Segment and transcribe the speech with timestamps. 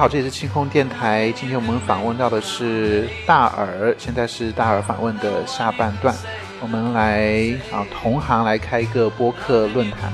[0.00, 1.30] 好，这里是清空电台。
[1.32, 6.16] 今天我们访问到的是大耳，现在是大耳访问的下半段。
[6.58, 10.10] 我们来啊，同行来开一个播客论坛，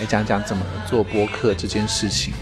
[0.00, 2.34] 来讲讲怎么做播客这件事情。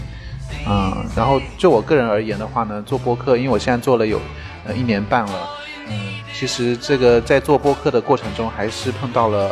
[0.67, 4.19] 嗯，然后就我个人而言的话呢，做播客，因为我现在做了有
[4.65, 5.49] 呃一年半了，
[5.89, 5.93] 嗯，
[6.33, 9.51] 其实这个在做播客的过程中，还是碰到了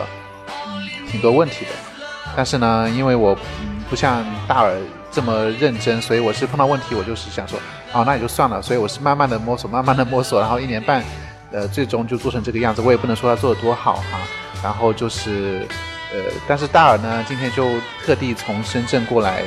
[0.66, 1.72] 嗯挺多问题的。
[2.36, 4.76] 但是呢，因为我嗯不像大耳
[5.16, 7.58] 这么认真，所以我是碰到问题，我就是想说，
[7.94, 8.62] 哦，那也就算了。
[8.62, 11.02] 所以我是慢慢的摸索，慢慢的摸索，然后一年半，
[11.54, 12.82] 呃，最终就做成这个样子。
[12.82, 14.20] 我也不能说他做的多好哈。
[14.62, 15.66] 然后就是，
[16.12, 17.70] 呃，但是大耳呢，今天就
[18.06, 19.44] 特地从深圳过来，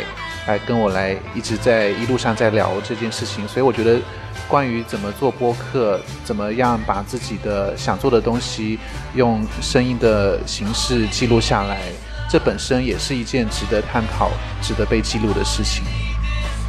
[0.46, 3.46] 来跟我来一直在一路上在聊这件事情。
[3.46, 4.00] 所以我觉得，
[4.48, 8.78] 关于怎么做播客，怎么样把自己的想做的东西
[9.14, 11.80] 用声音的形式记录下来。
[12.28, 15.84] 这本身也是一件值得探讨、值得被记录的事情。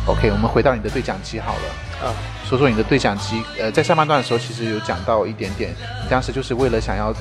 [0.06, 2.16] OK，我们回到你的对讲机好了，啊，
[2.48, 3.44] 说说你的对讲机。
[3.60, 5.72] 呃，在上半段的时候，其实有讲到一点点，
[6.04, 7.14] 你当时就是为了想要，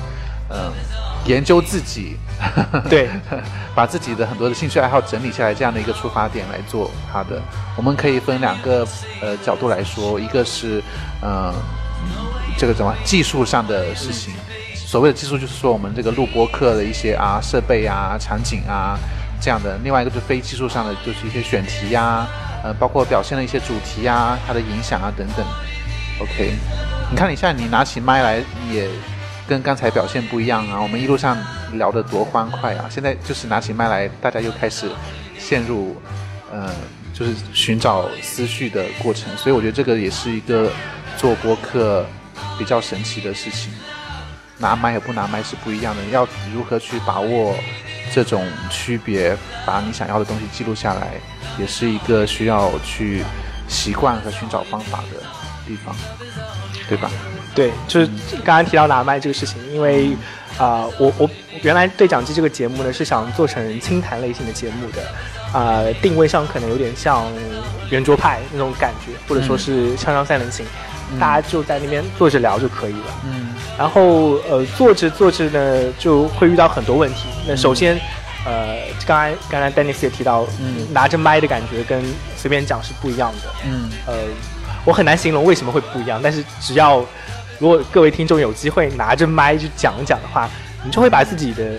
[0.49, 0.71] 嗯、
[1.25, 2.17] 研究自己，
[2.89, 3.09] 对，
[3.75, 7.39] 把自己的很多的兴趣爱好整理下来，这样的一个出发点来做它的。
[7.75, 8.87] 我们可以分两个
[9.21, 10.81] 呃角度来说，一个是
[11.21, 11.53] 呃
[12.57, 14.33] 这个什么技术上的事情。
[14.89, 18.97] 所谓的技术，就是说我们这个录播课的一些啊设备啊、场景啊
[19.39, 22.27] 这样的；另外一个就是非技术上的，就是一些选题呀、
[22.63, 25.45] 呃，包括表现的一些主题呀、它的影响啊等等。
[26.19, 26.53] OK，
[27.11, 28.89] 你看你现在你拿起麦来也
[29.47, 30.81] 跟刚才表现不一样啊。
[30.81, 31.37] 我们一路上
[31.73, 34.89] 聊得多欢快啊，现在就是拿起麦来，大家又开始
[35.37, 36.01] 陷入
[36.51, 36.67] 呃，
[37.13, 39.37] 就是寻找思绪的过程。
[39.37, 40.71] 所以我觉得这个也是一个
[41.15, 42.03] 做播客
[42.57, 43.71] 比较神奇的事情。
[44.59, 47.55] 拿麦和不拿麦是不一样的，要如何去把握
[48.13, 51.13] 这种区别，把你想要的东西记录下来，
[51.57, 53.23] 也是一个需要去
[53.67, 55.23] 习惯和寻找方法的
[55.65, 55.95] 地方，
[56.87, 57.09] 对吧？
[57.55, 58.07] 对，就是
[58.43, 60.15] 刚刚提到拿麦这个事情，因为
[60.57, 61.29] 啊、我我
[61.61, 67.25] 原来对讲机这个节目呢是想做成清谈类型的节目的，啊、定位上可能有点像
[67.89, 70.65] 圆桌派那种感觉，或者说是锵锵三人行，
[71.17, 73.21] 大家就在那边坐着聊就可以了。
[73.25, 73.53] 嗯。
[73.77, 77.29] 然后呃，坐着坐着呢，就会遇到很多问题。
[77.47, 77.97] 那首先，
[78.45, 80.85] 呃，刚才刚才 Dennis 也提到，嗯。
[80.91, 82.03] 拿着麦的感觉跟
[82.35, 83.49] 随便讲是不一样的。
[83.65, 83.89] 嗯。
[84.05, 84.13] 呃，
[84.83, 87.03] 我很难形容为什么会不一样，但是只要
[87.57, 90.49] 如果各位听众有机会拿着麦去讲一讲的话，
[90.83, 91.71] 你就会把自己的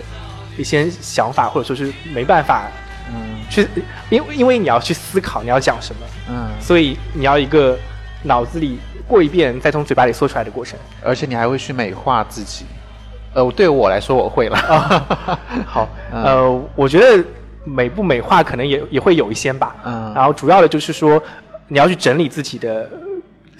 [0.56, 2.70] 一些想法或者说是没办法
[3.12, 3.36] 嗯。
[3.50, 3.68] 去，
[4.08, 7.76] 因为因为你要去思考你要讲什么，嗯，所以你要一个
[8.22, 8.78] 脑子里
[9.10, 10.78] 过一遍，再从嘴巴里说出来的过程。
[11.02, 12.64] 而且你还会去美化自己。
[13.34, 14.56] 呃，对我来说我会了。
[15.66, 17.24] 好， 嗯呃，我觉得
[17.64, 19.74] 美不美化可能也也会有一些吧。
[19.84, 21.20] 嗯然后主要的就是说，
[21.68, 22.88] 你要去整理自己的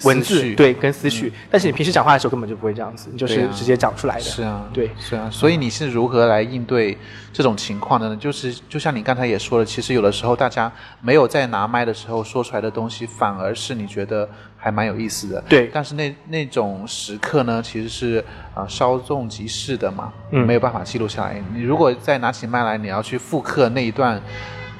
[0.03, 1.31] 文字，对，跟思绪。
[1.49, 4.21] 但是你平时讲话的时候根本就不会这样子，你就是直接讲出来的。
[4.21, 6.97] 是啊，对是啊，所以你是如何来应对
[7.31, 8.15] 这种情况的呢？
[8.15, 15.41] 就是就像你刚才也说了，其实有的时候大家没有在拿麦的时候说出来的东西，反而是你觉得还蛮有意思的。
[15.47, 18.19] 对但是那那种时刻呢，其实是
[18.53, 21.41] 啊、呃稍纵即逝的嘛，嗯没有办法记录下来。
[21.53, 24.21] 你如果再拿起麦来，你要去复刻那一段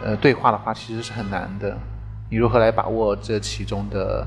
[0.03, 1.77] 呃对话的话，其实是很难的。
[2.29, 4.25] 你如何来把握这其中的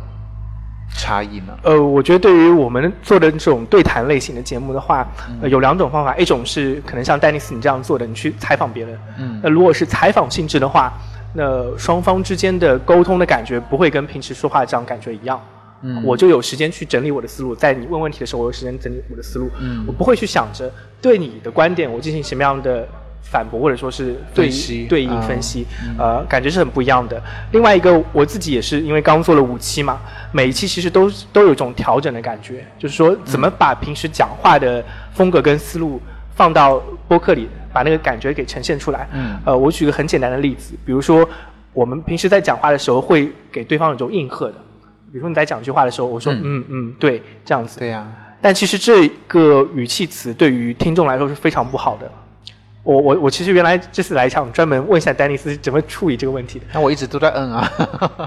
[0.97, 1.59] 差异呢？
[1.63, 8.98] 呃，我觉得对于我们做的这种对谈类型的节目的话，嗯呃、有两种方法，一种是可能像丹尼斯你这样做的，你去采访别人。
[9.19, 10.92] 嗯那如果是采访性质的话，
[11.34, 15.41] 那双方之间的沟通的感觉不会跟平时说话这样感觉一样。
[15.83, 19.51] 嗯我就有时间去整理我的思路，在你问问题的时候，我有时间整理我的思路。
[19.60, 20.72] 嗯我不会去想着
[21.03, 22.89] 对你的观点我进行什么样的
[23.24, 25.66] 反驳，或者说是对析对应啊分析，
[25.98, 27.21] 呃，感觉是很不一样的。
[27.50, 30.00] 另外一个，我自己也是因为刚做了五期嘛，
[30.30, 36.00] 每一期其实都都有一种调整的感觉，就是说怎么把平时讲话的风格跟思路
[36.36, 39.09] 放到播客里，把那个感觉给呈现出来。
[39.12, 41.28] 嗯呃，我举个很简单的例子，比如说
[41.72, 44.54] 我们平时在讲话的时候会给对方有一种应和的，
[45.10, 48.06] 比如说你在讲一句话的时候，我说嗯嗯嗯对这样子，对呀、
[48.41, 52.09] 但其实这个语气词对于听众来说是非常不好的。
[52.84, 56.66] 我我我其实原来这次来想专门问一下丹尼斯怎么处理这个问题的。
[56.72, 57.72] 那我一直都在嗯啊，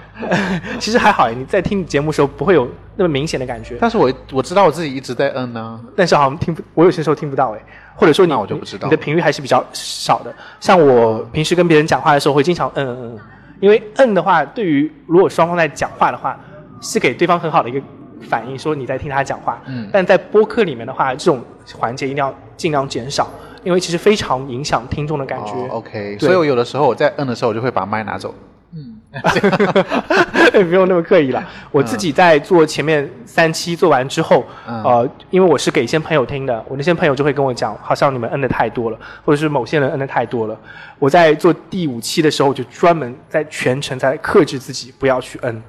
[0.79, 7.59] 其实还好，你在听节目的时候不会有那么明显的感觉，但是我我知道我自己一直在嗯呢、但是好像听不，我有些时候听不到哎，
[7.95, 10.33] 或者说你那我就不知道你的频率还是比较少的。
[10.59, 13.19] 像我平时跟别人讲话的时候会经常嗯嗯嗯，
[13.59, 16.35] 因为嗯的话，对于如果双方在讲话的话，
[16.81, 17.79] 是给对方很好的一个
[18.27, 19.61] 反应，说你在听他讲话。
[19.67, 21.39] 嗯但在播客里面的话，这种
[21.75, 23.29] 环节一定要尽量减少，
[23.67, 25.51] 因为其实非常影响听众的感觉。
[25.51, 28.33] 哦 OK，所以我有的时候我在摁的时候，我就会把麦拿走。
[28.73, 28.95] 嗯
[30.69, 31.43] 不用那么刻意了。
[31.69, 40.57] 我自己在做前面三期做完之后，嗯呃，因为我是给一些朋友听的，我那些朋友就会跟我讲，好像你们摁的太多了，或者是某些人摁的太多了。
[40.97, 45.61] 我在做第五期的时候，就专门在全程在克制自己不要去摁，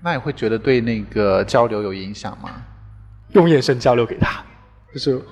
[0.00, 2.50] 那你会觉得对那个交流有影响吗？
[3.32, 4.42] 用眼神交流给他，
[4.92, 5.22] 就是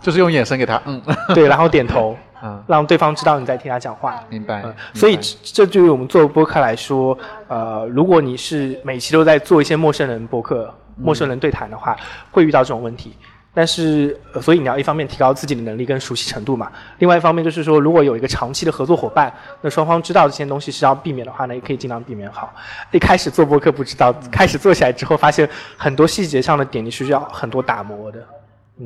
[0.00, 1.00] 就是用眼神给他，嗯，
[1.34, 4.22] 对，然后点头， 嗯，让对方知道你在听他讲话。
[4.28, 4.64] 明白。
[4.94, 7.16] 所以这这对于我们做播客来说，
[7.48, 11.96] 呃，如果你是每期都在做一些陌生人播客、陌生人对谈的话，
[12.30, 13.14] 会遇到这种问题。
[13.54, 22.54] 但是，呃所以你要一方面提高自己的能力跟熟悉程度嘛，另外一方面就是说，如果有一个长期的合作伙伴，那双方知道这些东西是要避免的话呢，也可以尽量避免好。
[22.92, 28.24] 一开始做播客不知道，开始做起来之后，发现很多细节上的点你是需要很多打磨的。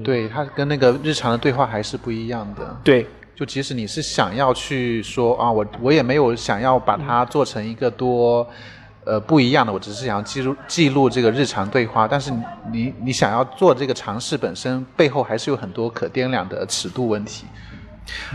[0.05, 2.77] 对它跟那个日常的对话还是不一样的。
[2.85, 8.47] 对，就即使你是想要去说啊，我我也没有想要把它做成一个多。
[9.05, 17.45] 呃，不一样的，我只是想要记录记录这个日常对话，但是你你你想要做这个尝试本身背后还是有很多可掂量的尺度问题。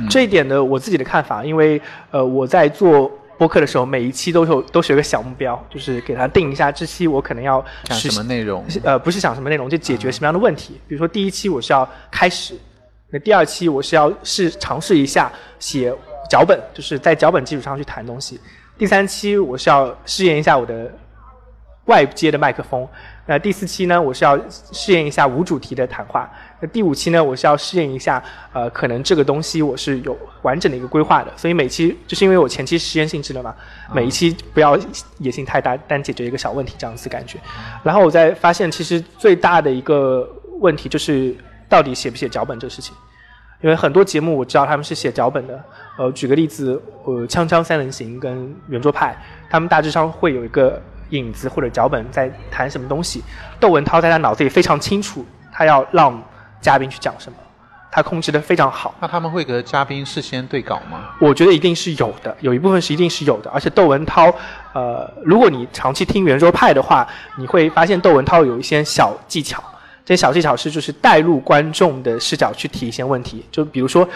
[0.09, 1.81] 这一点呢，我自己的看法，因为
[2.11, 8.65] 呃，我在做播客的时候，每一期都有都是有个小目标，就是给他定一下这期我可能要讲什么内容？
[8.83, 10.79] 呃，不是讲什么内容，就解决什么样的问题。
[10.87, 12.55] 比如说第一期我是要开始，
[13.11, 15.93] 那第二期我是要试尝试一下写
[16.29, 18.39] 脚本，就是在脚本基础上去谈东西。
[18.77, 20.91] 第三期我是要试验一下我的
[21.85, 22.87] 外接的麦克风。
[23.25, 26.29] 那第四期呢，我是要试验一下无主题的谈话。
[26.59, 28.21] 那第五期呢，我是要试验一下，
[28.51, 31.31] 呃，可能这个东西我是有完整的一个规划的。
[31.35, 33.53] 所以每期就是因为我前期实验性质的嘛，
[33.93, 34.77] 每一期不要
[35.19, 37.37] 野心太大，单解决一个小问题这样子感觉。
[37.83, 40.27] 然后我再发现，其实最大的一个
[40.59, 41.35] 问题就是
[41.69, 42.95] 到底写不写脚本这个事情。
[43.61, 45.63] 因为很多节目我知道他们是写脚本的，
[45.97, 49.17] 呃，举个例子，呃，《锵锵三人行》跟圆桌派，
[49.49, 53.23] 他们大致上会有一个影子或者脚本在谈什么东西。
[53.59, 56.21] 窦文涛在他脑子里非常清楚，他要让
[56.61, 57.37] 嘉宾去讲什么，
[57.91, 58.93] 他控制的非常好。
[58.99, 61.09] 那他们会和嘉宾事先对稿吗？
[61.19, 63.49] 我觉得一定是有的，有一部分是一定是有的。
[63.51, 64.33] 而且窦文涛，
[64.73, 67.07] 呃，如果你长期听圆桌派的话，
[67.37, 69.63] 你会发现窦文涛有一些小技巧。
[70.05, 74.07] 这些小技巧是就是带入观众的视角去提一些问题，就比如说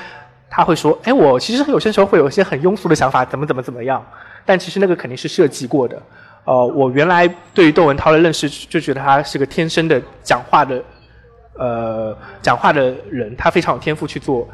[0.50, 4.02] 他会说：“哎，我其实有些时候会有一些很庸俗的想法，怎么怎么怎么样。”
[4.46, 6.02] 但其实那个肯定是设计过的。
[6.46, 10.82] 呃，我原来对于窦文涛的认识就觉得他是个天生的讲话的，
[11.62, 14.48] 呃，讲话的人，他非常有天赋去做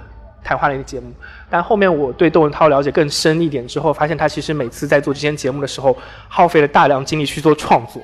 [0.44, 1.10] 谈话类的节目。
[1.50, 8.02] 但后面我对窦文涛了解更深一点之后，发现他其实每次在做这些节目的时候，耗费了大量精力去做创作。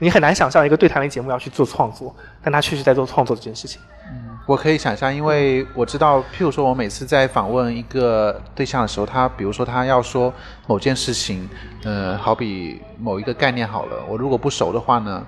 [0.00, 3.78] 你很难想象一个对谈类节目要去做创作，但他确实在做创作这件事情。
[4.10, 10.32] 嗯我可以想象，因为我知道，譬如说，我每次在访问一个对象的时候，他比如说他要说
[10.66, 11.48] 某件事情，
[11.84, 15.24] 呃，好比某一个概念好了，我如果不熟的话呢，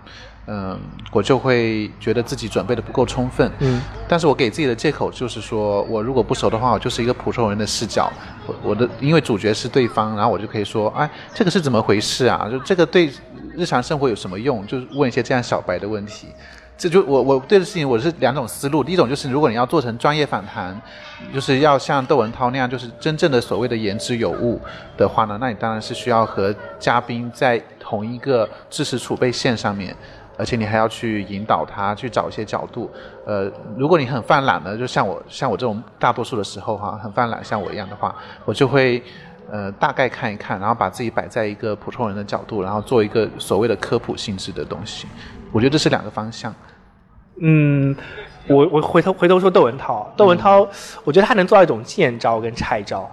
[0.47, 0.79] 嗯、
[1.13, 3.51] 我就会觉得自己准备的不够充分。
[3.61, 8.13] 嗯，但是我给自己的借口就是说，我如果不熟的话，我就是一个普通人的视角，
[8.47, 12.49] 我我的因为主角是对方，然后我就可以说，哎，这个是怎么回事啊？
[12.51, 13.11] 就这个对
[13.57, 14.67] 日常生活有什么用？
[14.67, 16.29] 就是问一些这样小白的问题。
[16.77, 20.81] 这就我我对的事情我是两种思路，第一种就是如果你要做成专业访谈，
[21.33, 24.61] 就是要像窦文涛那样，就是真正的所谓的言之有物
[24.97, 29.95] 的话呢，那你当然是需要和嘉宾在同一个知识储备线上面，
[30.39, 32.91] 而且你还要去引导他去找一些角度。
[33.27, 39.03] 呃，如果你很犯懒呢，就像我像我这种大多数的时候哈，很犯懒，像我一样的话，我就会。
[39.51, 45.07] 呃，大概看一看，然后把自己摆在一个普通人的角度，然后做一个所谓的科普性质的东西。
[45.51, 46.55] 我觉得这是两个方向。
[47.39, 47.95] 嗯，
[48.47, 50.67] 我我回头回头说窦文涛，窦文涛，
[51.05, 53.11] 我觉得他能做到一种见招跟拆招，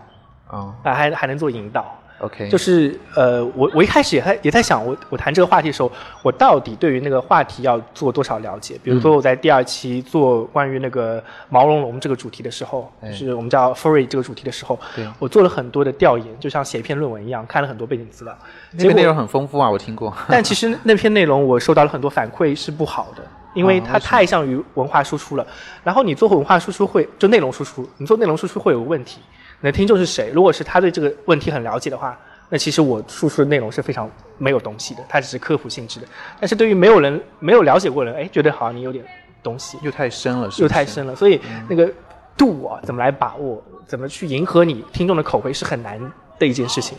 [0.50, 1.94] 哦啊，还还能做引导。
[2.20, 8.80] ，OK，就是呃，我我一开始也在也在想，我我谈这个话题的时候，我到底对于那个话题要做多少了解？
[8.84, 18.38] 比如说我在第二期做关于那个毛茸茸这个主题的时候，哎就是我们叫 furry 这个主题的时候对，我做了很多的调研，就像写一篇论文一样，看了很多背景资料。
[18.74, 20.14] 那个内容很丰富啊，我听过。
[20.30, 23.24] 但其实那篇内容我收到了很多反馈是不好的，
[23.54, 25.46] 因为它太像于文化输出了。
[25.84, 29.20] 然后你做文化输出会就内容输出，你做内容输出会有个问题，
[29.62, 30.32] 你的听众是谁？
[30.34, 32.18] 如果是他对这个问题很了解的话，
[32.50, 36.08] 那其实我输出的内容是非常没有东西的，它只是科普性质的。
[36.40, 39.04] 但是对于没有人没有了解过的人，哎，觉得好像你有点
[39.44, 41.92] 东西，又太深了，是又太深了，所以那个
[42.36, 46.00] 度啊，怎么来把握，怎么去迎合你听众的口味是很难
[46.40, 46.98] 的一件事情。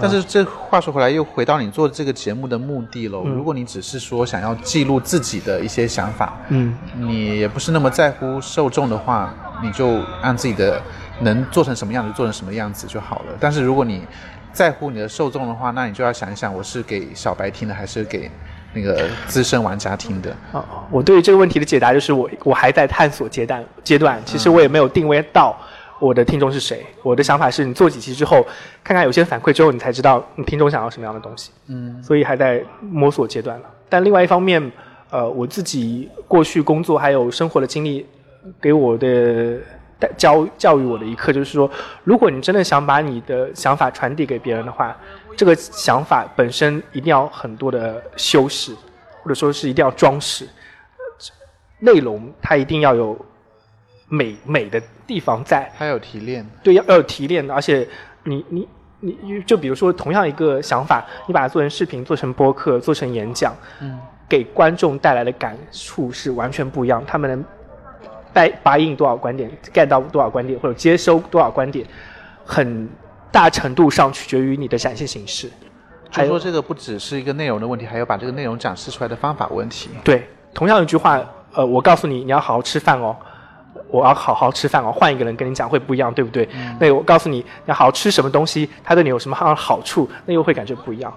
[0.00, 3.24] 但是这话说回来，又回到你做这个节目的目的喽。
[3.26, 10.80] 嗯如果你只是说想要记录自己的一些想法，嗯，你也不是那么在乎受众的话，你就按自己的
[11.20, 13.36] 能做成什么样子就做成什么样子就好了。
[13.38, 14.02] 但是如果你
[14.52, 18.30] 在乎你的受众的话，那你就要想一想，我是给小白听的，还是给
[18.72, 20.30] 那个资深玩家听的？
[20.52, 25.56] 啊，我对于这个问题的解答就是我我还在探索阶段阶段，其实我也没有定位到
[26.00, 26.84] 我的听众是谁。
[27.02, 28.44] 我的想法是你做几期之后，
[28.82, 31.50] 看看有些反馈之后，你才知道你听众想要什么样的东西。
[31.68, 33.66] 嗯，所以还在摸索阶段了。
[33.88, 34.72] 但另外一方面，
[35.10, 38.06] 呃，我自己过去工作还有生活的经历，
[38.60, 39.79] 给我的带
[40.16, 41.70] 教教育我的一课就是说，
[42.04, 44.96] 如果你真的想把你的想法传递给别人的话，
[45.36, 48.74] 这个想法本身一定要很多的修饰，
[49.22, 50.46] 或者说是一定要装饰。
[51.78, 53.18] 内容它一定要有
[54.06, 57.88] 美美的地方在，还有提炼，对，要要有提炼的，而且
[58.24, 58.68] 你你
[59.00, 67.02] 你就比如说同样一个想法，你把它做成视频、做成播客、做成演讲，嗯，给观众带来的感触是完全不一样。
[67.06, 67.44] 他们能
[68.32, 71.86] 带拔印多少观点，get 到多少观点，或者接收多少观点，
[72.44, 72.88] 很
[73.30, 75.50] 大程度上取决于你的展现形式。
[76.10, 79.90] 就说这个不只是一个内容的问题，还有把这个内容展示出来的方法问题。
[80.02, 81.20] 对，同样一句话，
[81.52, 83.16] 呃，我告诉你，你要好好吃饭哦。
[83.88, 86.48] 我要好好吃饭哦，换一个人跟你讲会不一样，对不对？
[86.78, 91.12] 那我告诉你，你要好好吃什么东西，它对你有什么样的好处，那又会感觉不一样。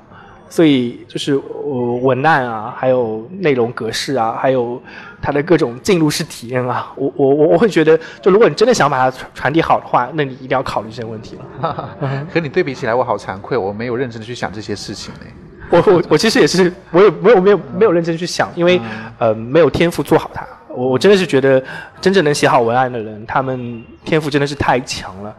[0.53, 4.79] 所以就是呃文案啊，还有内容格式啊，还有
[5.19, 11.89] 它的各种进入式体验啊，我我我我会觉得，就如果你真的想把它传传递好的话，那你一定要考虑这些问题了。
[12.31, 15.21] 和你对比起来，我好惭愧，我没有认真的去想这些事情呢。
[15.71, 18.79] 我我我其实也是，我也没有没有没有认真去想，因为、
[19.17, 20.45] 呃没有天赋做好它。
[20.69, 21.63] 我我真的是觉得，
[21.99, 25.35] 真正能写好文案的人，他们天赋真的是太强了。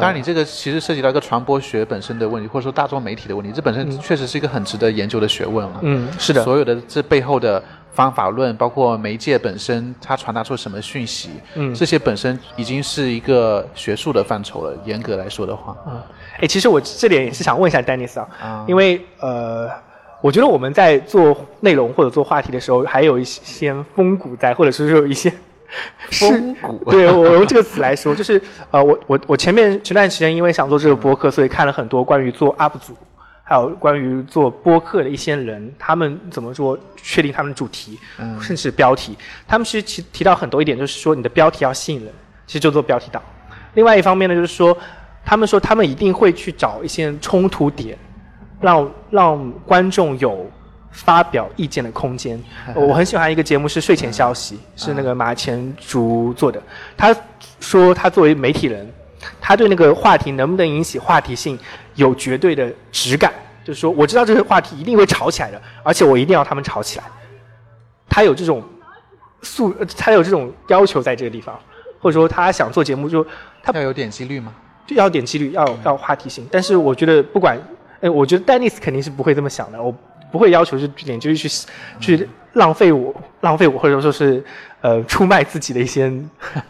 [0.00, 5.80] 当然，你这个其实涉及到一个传播学本身的问题，或者说大众媒体的问题，这本身确实是一个很值得研究的学问了。
[5.82, 7.62] 嗯，是的，所有的这背后的
[7.92, 14.76] 方法论，包括媒介本身它传达出什么讯息，嗯这些本身已经是一个学术的范畴了。
[14.84, 16.00] 严格来说的话，嗯
[16.40, 19.68] 哎，其实我这点也是想问一下丹尼斯啊，啊因为呃，
[20.20, 25.32] 我觉得我们在做内容或者做话题的时候，还有一些风骨在，或者是有一些
[26.10, 26.82] 风骨。
[26.90, 32.96] 对我用这个词来说，就是呃，我我我前面前段时间因为想做这个播客，所以看了很多关于做 UP 主，
[33.42, 38.40] 还有关于做播客的一些人，他们怎么做确定他们的主题，嗯。
[38.40, 42.12] 甚至标题，他们其实提提到很多一点，就是说你的标题要吸引人，
[42.46, 43.22] 其实就做标题党。
[43.74, 44.76] 另外一方面呢，就是说
[45.24, 47.98] 他们说他们一定会去找一些冲突点，
[48.60, 50.50] 让让观众有
[50.96, 52.42] 发表意见的空间。
[52.74, 56.60] 我很喜欢一个节目是睡前消息， 是那个马前竹做的。
[56.96, 57.14] 他
[57.60, 58.90] 说他作为媒体人，
[59.40, 61.58] 他对那个话题能不能引起话题性
[61.94, 67.04] 有绝对的质感，就是说我知道这个话题一定会吵起来的，而且我一定要他们吵起来。
[68.08, 68.62] 他有这种
[69.42, 71.58] 诉，呃他有这种要求在这个地方，
[72.00, 73.24] 或者说他想做节目就
[73.62, 74.54] 他要有点击率吗？
[74.86, 76.46] 就要点击率，要要话题性。
[76.50, 77.58] 但是我觉得不管，
[78.00, 79.82] 哎，我觉得丹尼斯肯定是不会这么想的。
[79.82, 79.92] 我
[80.30, 81.66] 不会要求是点就是去
[82.00, 84.42] 去浪费我浪费我，或者说是
[84.80, 86.12] 呃出卖自己的一些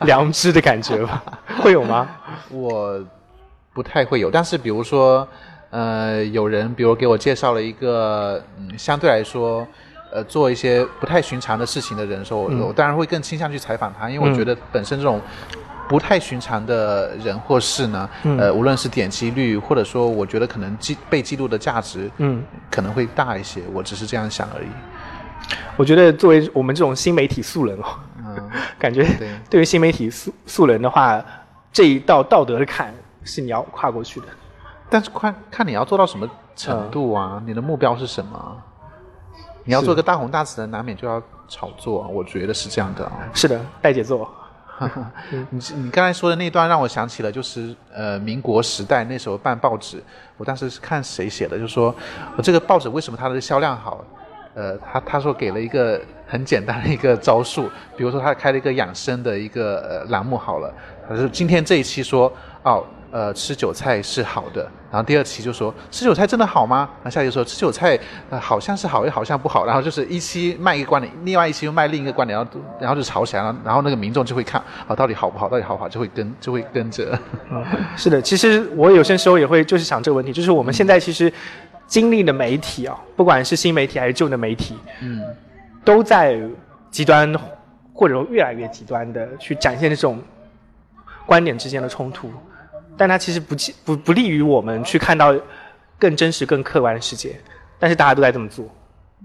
[0.01, 1.23] 良知的感觉吧？
[1.63, 2.09] 会有吗？
[2.51, 3.01] 我
[3.73, 5.27] 不太会有，但是比如说，
[5.71, 9.67] 呃，有人比如给我介绍了一个，嗯，相对来说，
[10.13, 15.21] 呃，做一些不太寻常的事情的人的时候，我嗯我当然会更倾向去采访他，因为我觉得本身这种
[15.89, 24.67] 不太寻常的人或事呢，嗯呃，无论是点击率，或者说我觉得可能记被记录的价值，嗯，可能会大一些，我只是这样想而已。
[25.77, 27.85] 我觉得作为我们这种新媒体素人哦，
[28.19, 31.25] 嗯， 感觉对对于新媒体素素人的话，
[31.73, 34.27] 这一道道德的坎是你要跨过去的。
[34.89, 37.43] 但是看看你要做到什么程度啊？
[37.47, 38.57] 你的目标是什么？
[39.65, 43.13] 你要做个大红大紫的，难免就要炒作啊，我觉得是这样的啊。
[43.35, 44.29] 是的，带节奏。
[45.51, 50.03] 你你刚才说的那段让我想起了，就是呃民国时代那时候办报纸，
[50.37, 51.95] 我当时是看谁写的，就说
[52.43, 54.05] 这个报纸为什么它的销量好？
[54.57, 60.73] 呃，他他说给了一个很简单的一个招数，比如说他开了一个养生的一个呃栏目好了，
[61.07, 62.33] 他说今天这一期说
[62.63, 62.83] 哦
[63.13, 66.89] 呃吃韭菜是好的，然后第二期就说吃韭菜真的好吗？
[67.03, 67.99] 然后下期说吃韭菜
[68.41, 77.17] 好像是好又好像不好，然后就是一期卖一个观点，另外一期又卖另一个观点，然后然后就吵起来了，然后那个民众就会看啊到底好不好，到底好不好，就会跟就会跟着。
[77.97, 81.33] 是的，其实我有些时候也会就是想这个问题，就是我们现在其实
[81.87, 85.23] 经历的媒体啊，不管是新媒体还是旧的媒体，嗯，
[85.85, 86.41] 都在
[86.91, 87.33] 极端
[87.93, 90.21] 或者说越来越极端的去展现这种
[91.25, 92.31] 观点之间的冲突，
[92.97, 95.35] 但它其实不不不利于我们去看到
[95.99, 97.37] 更真实、更客观的世界。
[97.79, 98.65] 但是大家都在这么做，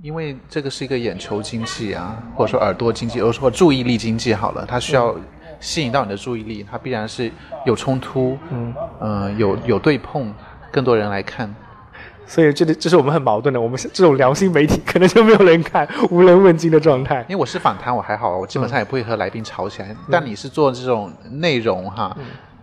[0.01, 5.15] 因为这个是一个眼球经济啊，或者说耳朵经济，或者说注意力经济好了，它需要
[5.59, 7.31] 吸引到你的注意力，它必然是
[7.65, 10.33] 有冲突，嗯，呃，有有对碰，
[10.69, 11.53] 更多人来看。
[12.31, 13.59] 所以这里这是我们很矛盾的。
[13.59, 17.25] 我们这种良心媒体可能就没有人看， 无人问津的状态。
[17.27, 19.93] 因为我是访谈，我还好，我基本上也不会和来宾吵起来。
[20.09, 22.15] 但你是做这种内容哈，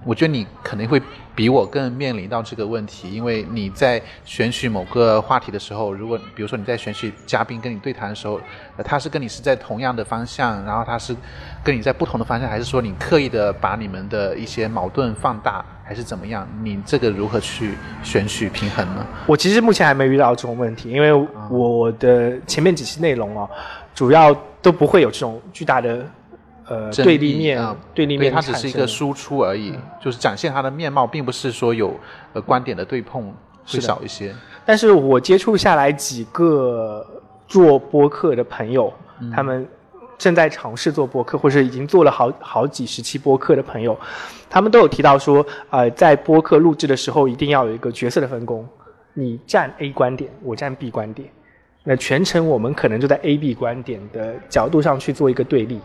[0.04, 1.00] 我觉得你可能会
[1.34, 8.40] 比我更面临到这个问题，因为你在选取某个话题的时候，如果比如说你在选取嘉宾跟你对谈的时候，
[8.84, 11.14] 他是跟你是在同样的方向，然后他是
[11.62, 15.64] 跟你在不同的方向，还是说你刻意的把你们的一些矛盾放大？
[15.84, 16.46] 还是怎么样？
[16.62, 19.06] 你这个如何去选取平衡呢？
[19.26, 21.12] 我其实目前还没遇到这种问题，因为
[21.50, 23.48] 我的前面几期内容哦，
[23.94, 26.04] 主要都不会有这种巨大的
[26.68, 28.32] 呃对立面啊，对立面。
[28.32, 31.98] 它只是一个输出而已，就是展现它的面貌，并不是说有
[32.32, 33.34] 呃观点的对碰
[33.66, 34.34] 会少一些。
[34.64, 37.04] 但是我接触下来几个
[37.46, 38.92] 做播客的朋友，
[39.34, 39.66] 他们。
[40.18, 43.96] 正在尝试做播客，或者已经做了好好几十期播客的朋友，
[44.50, 48.68] 他们都有提到说，呃，在播客录制的时候，一定要有一个角色的分工，
[49.14, 51.28] 你站 A 观点，我站 B 观点，
[51.84, 55.78] 那全程我们可能就在 A、B 观点的角度上去做一个对立，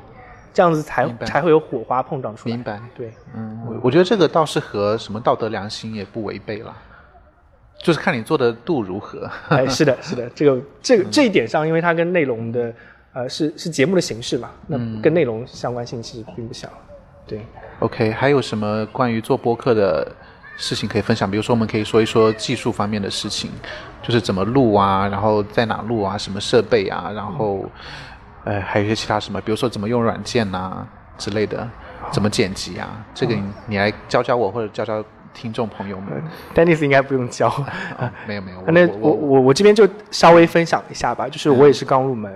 [0.53, 2.55] 这样子才才会有火花碰撞出来。
[2.55, 6.73] 明白，对，嗯，我我觉得这个倒是和什么道德良心也不违背了，
[7.79, 9.29] 就是看你做的度如何。
[9.49, 12.73] 哎， 是的，是的，这个这个这一点上，因为它跟内容的。
[13.15, 14.49] 呃，是是节目的形式嘛？
[14.65, 16.67] 那跟内容相关性其实并不小。
[17.27, 17.45] 对
[17.77, 20.11] ，OK，还有什么关于做播客的
[20.57, 21.29] 事情可以分享？
[21.29, 23.51] 比如说，我们可以说一说技术方面的事情，
[24.01, 27.63] 就是怎么录啊，然后在哪录啊，什么设备啊，然后，
[28.43, 30.85] 呃，还有一些其他什么，比如说怎么用软件呐
[31.17, 31.67] 之类的，
[32.11, 33.03] 怎么剪辑啊？
[33.13, 33.35] 这个
[33.67, 35.03] 你来教教我，或者教教。
[35.35, 36.09] 听众朋友们
[36.53, 37.51] ，Dennis 应该不用教，
[38.27, 38.61] 没有没有。
[38.67, 42.31] 那我我我这边就稍微分享一下吧，就是我也是刚入门，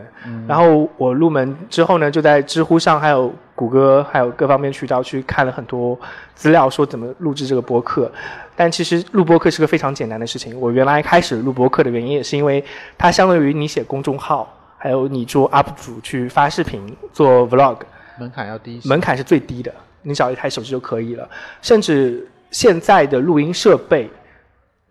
[0.47, 5.95] 然后我入门之后呢，就在知乎上还有谷歌还有各方面渠道去看了很多
[6.33, 8.11] 资料，说怎么录制这个播客。
[8.55, 10.59] 但其实录播客是个非常简单的事情。
[10.59, 12.65] 我原来开始录播客的原因也是因为
[12.97, 17.79] 它相当于你写公众号，还有你做 UP 主去发视频做 Vlog，
[18.19, 21.29] 门槛要低，门槛是最低的，你找一台手机就可以了，
[21.61, 22.27] 甚至。
[22.49, 24.09] 现在的录音设备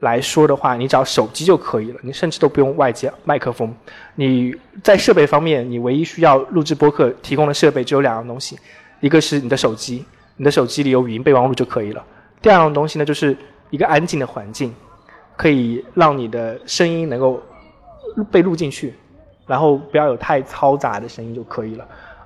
[0.00, 3.74] 来说的话，你找手机就可以了，你甚至都不用外接麦克风。
[4.14, 8.58] 你在设备方面，你唯一需要录制播客提供的设备只有两样东西，
[9.00, 10.04] 一个是你的手机，
[10.36, 12.04] 你的手机里有语音备忘录就可以了。
[12.42, 13.34] 第二样东西呢，就是
[13.70, 14.70] 一个安静的环境，
[15.34, 17.42] 可以让你的声音能够
[18.30, 18.92] 被录进去，
[19.46, 21.84] 然后不要有太嘈杂的声音就可以了。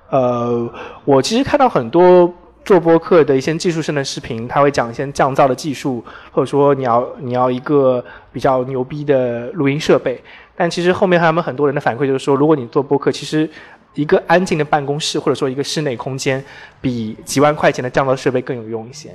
[0.09, 0.69] 呃，
[1.05, 2.33] 我其实看到很多。
[2.63, 10.23] 做播客的一些技术性的视频，他会讲一些降噪的技术，或者说你要你要一个比较牛逼的录音设备。
[10.55, 13.49] 但其实后面他们很多人的反馈就是说，如果你做播客，其实
[13.95, 16.41] 一个安静的办公室或者说一个室内空间，
[16.79, 19.09] 比几万块钱的降噪设备更有用一些。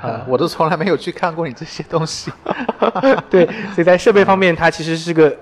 [0.00, 2.32] 啊， 我都从来没有去看过你这些东西。
[3.28, 5.36] 对，所以在设备方面，它其实是个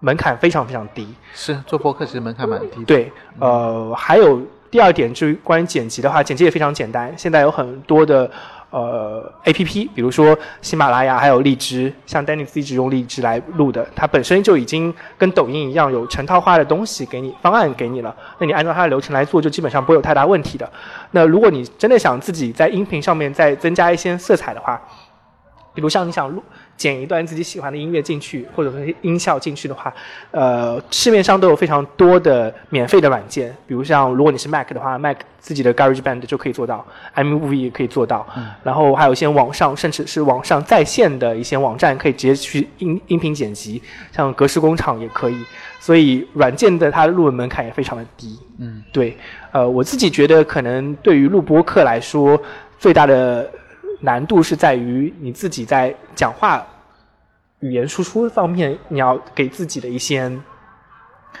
[0.00, 1.14] 门槛非常非常低。
[1.32, 2.84] 是做播客其实门槛蛮低。
[2.84, 4.40] 对，呃，还有。
[4.70, 7.14] 第二点就是关于剪辑的话，剪辑也非常简单。
[7.16, 8.28] 现在有很多的
[8.70, 18.12] 呃 A P P，比如说喜马拉雅，还有荔枝，像 Dennis 一直用荔枝来录的，它本身就已经跟抖音一样有成套化的东西给你方案给你了。
[18.40, 20.68] 那你按照它的流程来做，就基本上不会有太大问题的。
[21.12, 24.82] 那如果你真的想自己在音频上面再增加一些色彩的话，
[25.72, 26.42] 比如像你想录。
[26.76, 29.92] 剪一段自己喜欢的音乐进去，或者说音效进去的话，
[30.32, 36.84] 呃，市面上都有非常多的免费的软件，比如像如果你是 Mac 的话，Mac 自己的 GarageBand 就可以做到
[37.14, 38.26] ，iMovie 也可以做到，
[38.62, 45.44] 然后还有一些网上甚至是网上在线的一些网站，可以直接去音音频剪辑，像格式工厂也可以，
[45.78, 48.38] 所以软件的它的入门门槛也非常的低。
[48.58, 49.16] 嗯，对，
[49.52, 52.40] 呃，我自己觉得可能对于录播课来说，
[52.78, 53.48] 最大的。
[54.04, 56.64] 难度是在于你自己在讲话
[57.60, 60.30] 语言输出方面，你要给自己的一些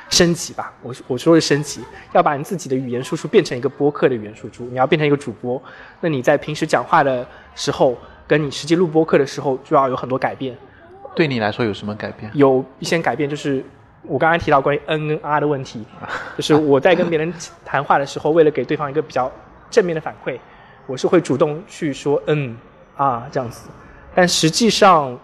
[0.08, 0.72] 升级吧。
[0.82, 4.64] 我我说的升级，要把你自己的语言输出变成一个播客的语言输出。
[4.70, 5.62] 你要变成一个主播，
[6.00, 7.94] 那你在平时讲话的时候，
[8.26, 10.56] 跟你实际录播客的时候，就要有很多改变。
[11.14, 12.30] 对你来说有什么改变？
[12.34, 13.62] 有一些改变，就是
[14.02, 15.84] 我刚才提到关于 N 跟 R 的问题，
[16.34, 17.30] 就是我在跟别人
[17.62, 19.30] 谈话的时候，为了给对方一个比较
[19.70, 20.38] 正面的反馈。
[20.86, 22.56] 我是会主动去说嗯
[22.96, 23.68] 啊这样子，
[24.14, 25.18] 但实际上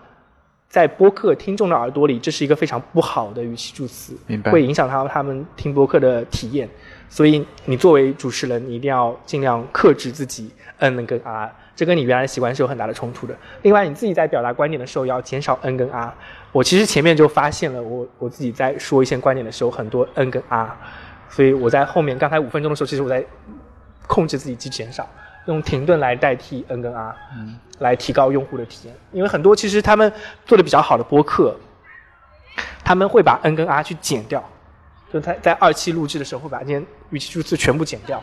[0.68, 6.68] 在播客听众的耳朵里，这是一个非常不好的语气助词，会影响他他们听播客的体验。
[7.08, 13.36] 所以你作为主持人，你一定要尽量克制自己嗯跟啊，这跟你原来的习惯是有很大的冲突的。
[13.62, 16.14] 另外，你自己在表达观点的时候，要减少嗯跟啊，
[16.52, 20.78] 我其实前面就发现了我我自己在说一些观点的时候，很多嗯跟啊。
[21.28, 23.24] 所以我在后面刚才五分钟的时候，其实我在
[24.06, 25.08] 控制自己去减少，
[25.46, 28.94] 用停顿来代替 n 跟 r，嗯，来提高用户的体验。
[29.12, 30.12] 因为很多其实他们
[30.44, 31.56] 做的比较好的播客，
[32.84, 34.42] 他们会把 n 跟 r 去剪掉，
[35.12, 38.22] 就他在二期录制的时候会把这些语气助词全部剪掉。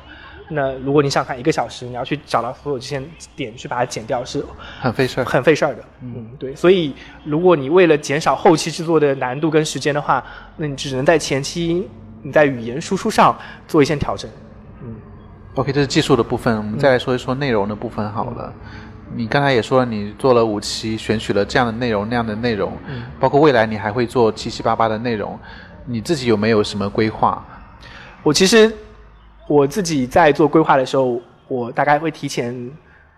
[0.49, 3.03] 那如果你想看一个小时，你要去找到所有这些
[3.36, 4.41] 点去把它剪掉，是
[4.80, 5.25] 很费事儿。
[5.25, 5.84] 很费事儿的。
[6.01, 6.56] 嗯，对。
[6.56, 10.23] 所以如果你为了减少后期制作的难度跟时间的话，
[10.56, 11.86] 那你只能在前期
[12.21, 14.32] 你在语言输出上做一些调整。
[15.57, 18.53] 嗯，OK，这是技术的部分，我们再来说一说内容的部分好了。
[19.15, 25.39] 你刚才也说了，你做了五期，选取了这样的内容那样的内容，嗯包括未来你还会做七七八八的内容，
[25.85, 27.43] 你自己有没有什么规划？
[28.21, 28.71] 我其实
[29.47, 32.53] 我自己在做规划的时候，我大概会提前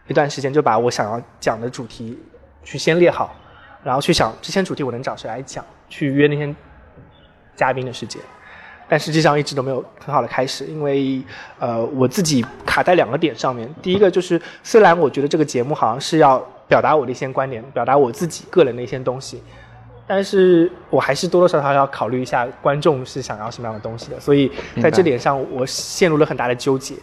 [0.08, 2.18] 一段时间就把我想要讲的主题
[2.64, 3.36] 去先列好，
[3.84, 6.56] 然后去想这些主题我能找谁来讲，去约那些
[7.56, 8.22] 嘉宾的时间。
[8.90, 11.22] 但实际上一直都没有很好的开始，因为
[11.60, 13.74] 呃我自己卡在两个点上面。
[13.82, 19.44] 第一个就是，虽然我觉得这个节目好像是要表达我的一些观点，表达我自己个人的一些东西，
[20.08, 26.96] 但是我还是多多少少要考虑一下观众是想要什么样的东西的，所以在这点上我陷入了很大的纠结。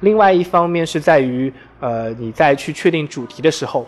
[0.00, 3.86] 另外一方面是在于，呃，你在去确定主题的时候，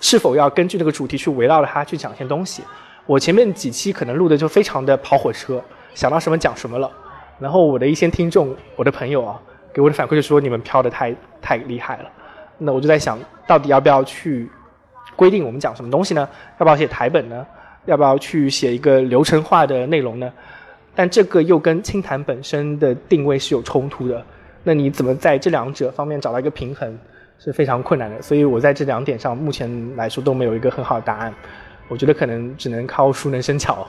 [0.00, 2.62] 是否要根据这个主题去围绕着它去讲一些东西。
[3.04, 5.62] 我前面几期可能录的就非常的跑火车，
[5.94, 6.90] 想到什么讲什么了。
[7.38, 9.40] 然后我的一些听众，我的朋友啊，
[9.72, 12.10] 给我的反馈就说你们飘的太太厉害了。
[12.58, 14.48] 那我就在想，到底要不要去
[15.16, 16.28] 规定我们讲什么东西呢？
[16.58, 17.46] 要不要写台本呢？
[17.86, 20.32] 要不要去写一个流程化的内容呢？
[20.94, 24.24] 但这个又跟清谈本身的定位是有冲突的。
[24.62, 26.96] 那你怎么在这两者方面找到一个平衡，
[27.38, 28.22] 是非常困难的。
[28.22, 31.34] 所以我在这两点上，目前来说都没有一个很好的答案。
[31.88, 33.86] 我觉得可能只能靠熟能生巧，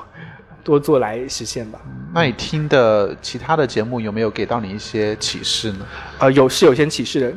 [0.65, 1.79] 多做来实现吧。
[2.11, 5.85] 那你听的其他的节目有没有给到你一些启示呢？
[6.17, 7.33] 呃，有是有些启示的，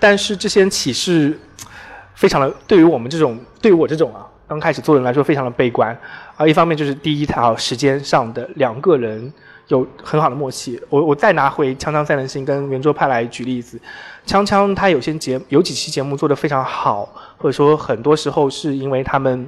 [0.00, 1.38] 但是这些启示
[2.14, 5.96] 非常的对于我们这种对于我这种啊刚开始做人来说非常的悲观
[6.36, 9.32] 啊、一方面就是第一条时间上的两个人
[9.68, 10.80] 有很好的默契。
[10.88, 13.78] 我我再拿回《锵锵三人行》跟圆桌派来举例子，
[14.26, 19.46] 锵锵他有些节有几期节目做的非常好，或者说很多时候是因为他们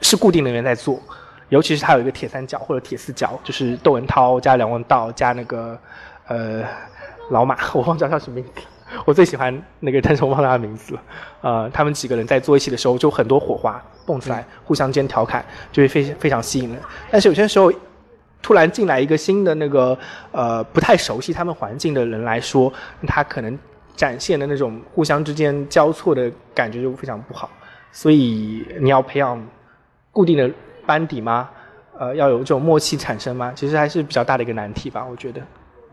[0.00, 1.00] 是固定人员在做。
[1.52, 5.78] 尤其是他有一个铁三角或者铁四角，就是窦文涛加梁文道加那个
[6.26, 6.64] 呃
[7.28, 8.62] 老马，我忘叫叫什么名字。
[9.04, 11.02] 我最喜欢那个，但是我忘了他的名字了。
[11.42, 16.80] 呃，他们几个人在做一起的时候，就很多火花蹦出来，互相间调侃，就会非非常吸引人。
[17.10, 17.70] 但是有些时候，
[18.40, 19.96] 突然进来一个新的那个
[20.30, 22.72] 呃不太熟悉他们环境的人来说，
[23.06, 23.58] 他可能
[23.94, 27.50] 展现的那种互相之间交错的感觉就非常不好。
[27.92, 29.46] 所以你要培养
[30.10, 30.50] 固定的
[30.86, 31.48] 班底吗？
[31.98, 33.52] 呃，要有这种默契产生吗？
[33.54, 35.40] 其实还是比较大的一个难题吧，我觉得。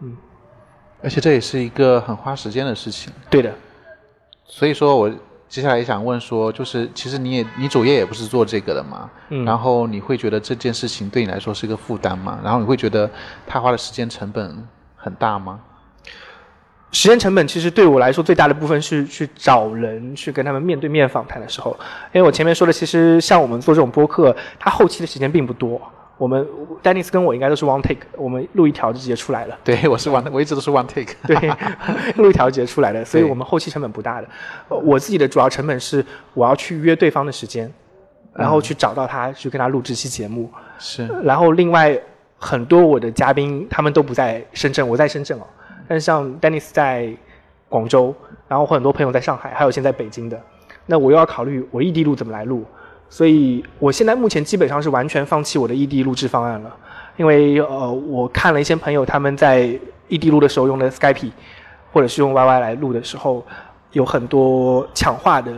[0.02, 0.16] 嗯
[1.02, 3.12] 而且这也是一个很花时间的事情。
[3.30, 3.54] 对的，
[4.46, 5.10] 所以说我
[5.48, 12.40] 接下来也想问说，就是其实你也你主业也不是做这个的嘛，嗯然后你会觉得这件事情对你来说是一个负担吗？
[12.44, 13.10] 然后你会觉得
[13.48, 15.60] 他花的时间成本很大吗？
[16.92, 21.72] 时间成本其实对我来说最大的部分是去找人去跟他们面对面访谈的时候，
[22.12, 25.80] 因为我前面说的，其实像我们做这种播客，它后期的时间并不多。
[26.18, 26.46] 我们
[26.82, 29.58] 丹尼斯跟我应该都是 one take，我们录一条就直接出来了。
[29.64, 31.16] 对我是 one，我一直都是 one take。
[31.26, 31.36] 对，
[32.18, 34.28] 录一条直接出来的，所以我们后期成本不大的。
[34.68, 37.72] 呃我自己的主要成本是我要去约对方的时间，
[38.34, 40.52] 然后去找到他，去跟他录这期节目。
[40.78, 41.98] 是然后另外
[42.38, 45.44] 很多我的嘉宾他们都不在深圳，我在深圳哦。
[45.90, 47.12] 但是像 Dennis 在
[47.68, 48.14] 广州，
[48.48, 50.40] 然后我很多朋友在上海，还有现在北京的，
[50.86, 52.64] 那我又要考虑我异地录怎么来录，
[53.10, 56.76] 所以我现在目前基本上是完全放弃我的异地录制方案了，
[57.18, 59.68] 因为呃我看了一些朋友他们在
[60.08, 61.32] 异地录的时候用的 Skype
[61.92, 63.44] 或者是用 YY 来录的时候，
[63.94, 65.52] 有很多抢话的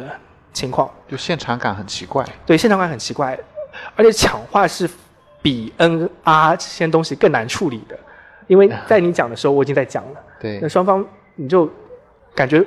[0.54, 2.26] 情况，就现场感很奇怪。
[2.46, 3.38] 对，现场感很奇怪，
[3.98, 4.90] 而且抢话是
[5.42, 7.98] 比 N R 这些东西更难处理的，
[8.52, 11.04] 因为 在你讲的时候我已经在讲了，对那，双方
[11.36, 11.70] 你就
[12.36, 12.62] 感觉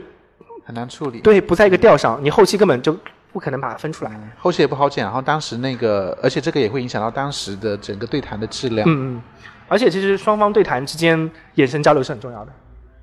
[0.64, 2.96] 很难处理。，对不在一个调上，你后期根本就
[3.30, 4.10] 不可能把它分出来。
[4.38, 5.04] 后期也不好剪。
[5.04, 8.88] 然后当时那个，而且这个也会影响到当时的整个对谈的质量。
[8.88, 9.22] 嗯嗯，
[9.68, 12.52] 而且其实双方对谈之间眼神交流是很重要的，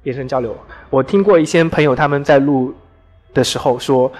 [0.03, 0.57] 眼神交流。
[0.89, 2.73] 我听过一些朋友他们在录
[3.31, 4.11] 的时候说，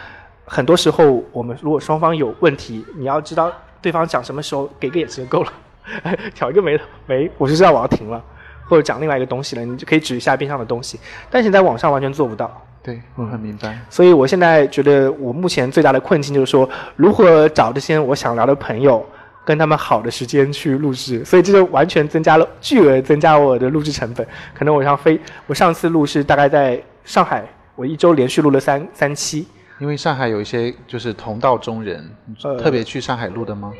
[0.45, 5.51] 很多时候我们如果双方有问题，你要知道对方讲什么时候给个眼神就够了，
[6.35, 8.23] 挑一个眉头眉，我就知道我要停了，
[8.71, 10.97] 或者讲另外一个东西了，你就可以指一下边上的东西。
[11.29, 12.49] 但是你在网上完全做不到，
[12.81, 13.77] 对，我很明白。
[13.89, 19.05] 所以我现在觉得我目前最大的困境就是说，如何找这些我想聊的朋友，
[19.43, 21.25] 跟他们好的时间去录制。
[21.25, 24.25] 所以这就完全增加了巨额增加我的录制成本。
[24.57, 27.43] 可能我上飞，我上次录是大概在上海，
[27.75, 29.45] 我一周连续录了三三期。
[29.79, 32.09] 因为上海有一些就是同道中人，
[32.43, 33.73] 呃特别去上海录的吗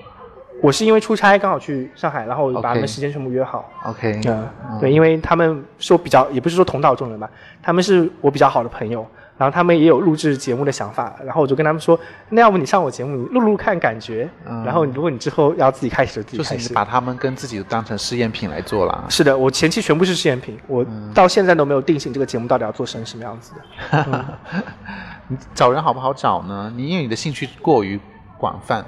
[0.62, 3.68] 我是因为出差刚好去上海，然后把他们时间全部约好。
[3.84, 4.48] ？OK，嗯，
[4.80, 7.30] 对，因为他们说比较，也不是说同道中人吧，
[7.64, 9.06] 他们是我比较好的朋友，
[9.38, 16.54] 然后他们也有录制节目的想法，然后我就跟他们说，那要不你上我节目，你录录看感觉，嗯然后如果你之后要自己开始，就自己开始。
[16.58, 19.06] 就是你把他们跟自己当成试验品来做了。
[19.10, 24.26] 是的，我前期全部是试验品，我嗯到现在都没有定性这个节目到底要做成什么样子的。
[25.28, 26.72] 你找人好不好找呢？
[26.76, 28.00] 你因为你的兴趣过于
[28.38, 28.86] 广泛，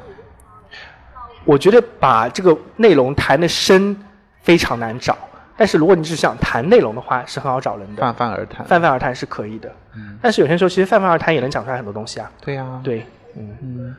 [1.46, 3.96] 我觉得把这个内容谈的深
[4.42, 5.18] 非常难找，
[5.58, 8.66] 但是如果你只想谈内容的话，是很好找人的，泛泛而谈。
[8.66, 9.70] 泛泛而谈是可以的。
[9.96, 12.32] 嗯但是有些时候其实泛泛而谈也能讲出来很多东西啊。
[12.42, 13.56] 对呀、对，嗯。
[13.62, 13.96] 嗯，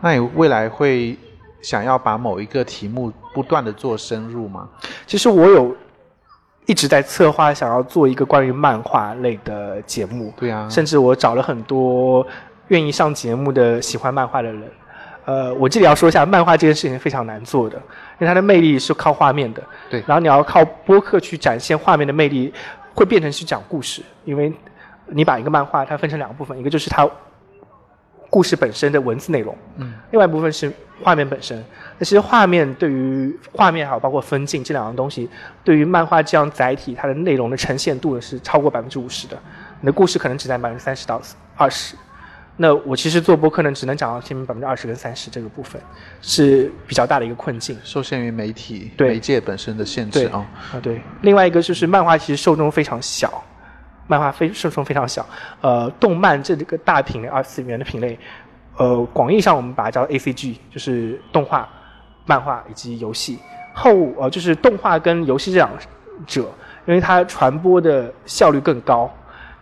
[0.00, 1.16] 那你未来会
[1.62, 4.68] 想要把某一个题目不断的做深入吗？
[5.06, 5.76] 其实我有
[6.66, 12.26] 一直在策划，想要做一个关于漫画类的节目，对啊、甚至我找了很多
[12.68, 14.62] 愿意上节目的喜欢漫画的人。
[15.24, 19.62] 呃，我这里要说一下，漫画这件事情非常难做的，因为它的魅力是靠画面的。
[19.88, 22.52] 对然后你要靠播客去展现画面的魅力，
[22.94, 24.52] 会变成去讲故事，因为
[25.06, 27.08] 你把一个漫画它分成两个部分，一个就是它
[28.28, 31.62] 故事本身的文字内容，嗯，另外一部分是画面本身。
[31.98, 35.28] 那其实画面对于画面还有包括分镜这两样东西，
[35.64, 39.36] 对于漫画这样载体，它的内容的呈现度呢是超过百分之五十的。
[39.80, 41.20] 你的故事可能只占百分之三十到
[41.56, 41.96] 二十。
[42.62, 45.80] 那我其实做播客呢，只能讲到前面百分之二十跟三十这个部分，
[46.20, 47.74] 是比较大的一个困境。
[47.82, 50.46] 受限于媒体对媒介本身的限制啊哦。
[50.74, 51.00] 啊，对。
[51.22, 53.42] 另外一个就是漫画其实受众非常小，
[54.06, 55.26] 漫画非受众非常小。
[55.62, 58.18] 呃，动漫这个大品类二次元的品类，
[58.76, 61.66] 呃，广义上我们把它叫 A C G，就是动画、
[62.26, 63.38] 漫画以及游戏。
[63.72, 65.70] 后呃就是动画跟游戏这两
[66.26, 66.42] 者，
[66.84, 69.10] 因为它传播的效率更高，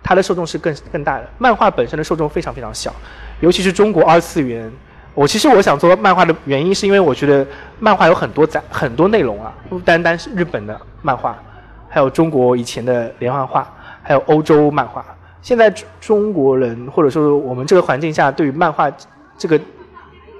[0.02, 1.28] 它的受众是更更大的。
[1.38, 2.94] 漫画本身的受众非常非常小，
[3.40, 4.70] 尤其是中国二次元。
[5.14, 7.44] 我其实我想做漫画的原因，是因为我觉得
[7.80, 11.36] 漫画有很多载很多内容啊，不单单是日本的漫画，
[11.88, 13.68] 还有中国以前的连环画，
[14.02, 15.04] 还有欧洲漫画。
[15.42, 18.88] 现在中中国人或者说我们这个环境下，对于漫画
[19.36, 19.58] 这个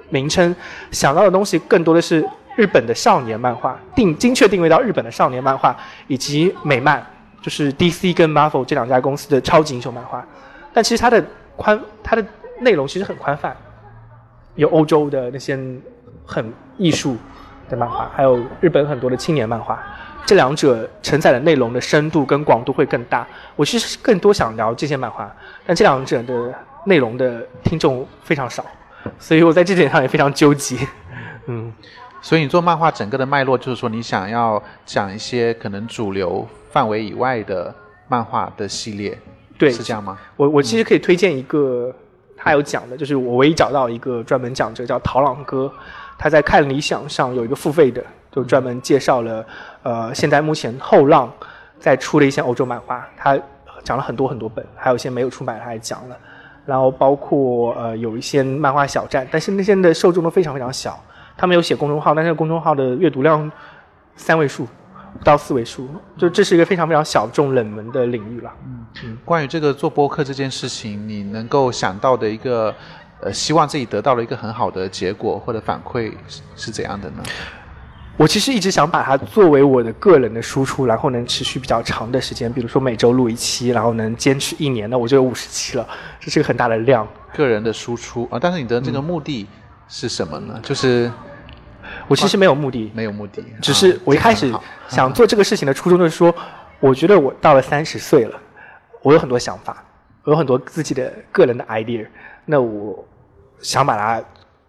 [0.09, 0.55] 名称
[0.91, 5.75] 想到的东西，更多的是日本的少年漫画，定精确定位到日本的少年漫画，
[6.07, 7.05] 以及美漫，
[7.41, 10.25] 就是 DC 跟 Marvel 这两家公司的超级英雄漫画。
[10.73, 11.23] 但其实它的
[11.55, 12.25] 宽，它的
[12.59, 13.55] 内容其实很宽泛，
[14.55, 15.57] 有欧洲的那些
[16.25, 17.17] 很艺术
[17.69, 19.81] 的漫画，还有日本很多的青年漫画。
[20.25, 23.25] 这两者承载的内容的深度跟广度会更大。
[23.55, 25.33] 我其实更多想聊这些漫画，
[25.65, 26.53] 但这两者的
[26.85, 28.63] 内容的听众非常少，
[29.17, 30.77] 所以我在这点上也非常纠结。
[31.47, 31.73] 嗯，
[32.21, 37.73] 所以你做漫画整个的脉络就是说，你想要讲一些可能主流范围以外的
[38.07, 39.17] 漫画的系列，
[39.57, 40.17] 对，是这样吗？
[40.35, 41.93] 我我其实可以推荐一个，
[42.35, 45.71] 他有讲的，就是我唯一找到一个专门讲这个叫陶朗哥，
[46.17, 49.45] 他在看理想上有一个付费的，就专门介绍了
[49.83, 51.31] 呃现在目前后浪
[51.79, 53.39] 在出的一些欧洲漫画，他
[53.83, 56.17] 讲了很多很多本，还有一些没有出版他也讲了，
[56.65, 61.01] 然后包括呃有一些漫画小站，但是那些的受众都非常非常小，
[61.39, 63.49] 他们有写公众号，但是公众号的阅读量
[64.15, 64.67] 三位数。
[65.17, 68.53] 不到四位数，就这是一个非常非常小众冷门的领域了。
[69.01, 72.73] 嗯关于这个做播客这件事情，你能够想到的一个
[73.21, 77.23] 呃，希望自己得到了一个很好的结果或者反馈是是怎样的呢？
[78.17, 85.87] 我其实一直想把它作为我的个人的输出，然后能持续比较长的时间，比如说每周录一期，然后能坚持一年，那我就有五十期了，
[86.19, 87.07] 这是个很大的量。
[87.33, 89.47] 个人的输出啊，但是你的这个目的
[89.89, 90.59] 是什么呢？
[90.63, 91.11] 就是
[92.07, 94.53] 我其实没有目的，没有目的，只是啊我一开始
[94.87, 96.33] 想做这个事情的初衷就是说，
[96.79, 98.39] 我觉得我到了三十岁了，
[99.01, 99.83] 我有很多想法，
[100.23, 102.05] 我有很多自己的个人的 idea，
[102.45, 103.03] 那我
[103.59, 104.23] 想把它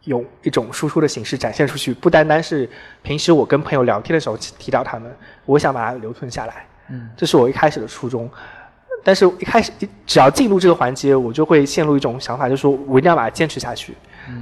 [0.05, 2.69] 用一种输出的形式展现出去，不单单是
[3.03, 6.67] 平时我跟朋友聊天的时候提到他们，我想把它留存下来。
[6.89, 8.29] 嗯，这是我一开始的初衷。
[9.03, 9.73] 但是，一开始
[10.07, 13.95] 只要进入这个环节，我就会陷入一种想法，就是说我一定要把它坚持下去。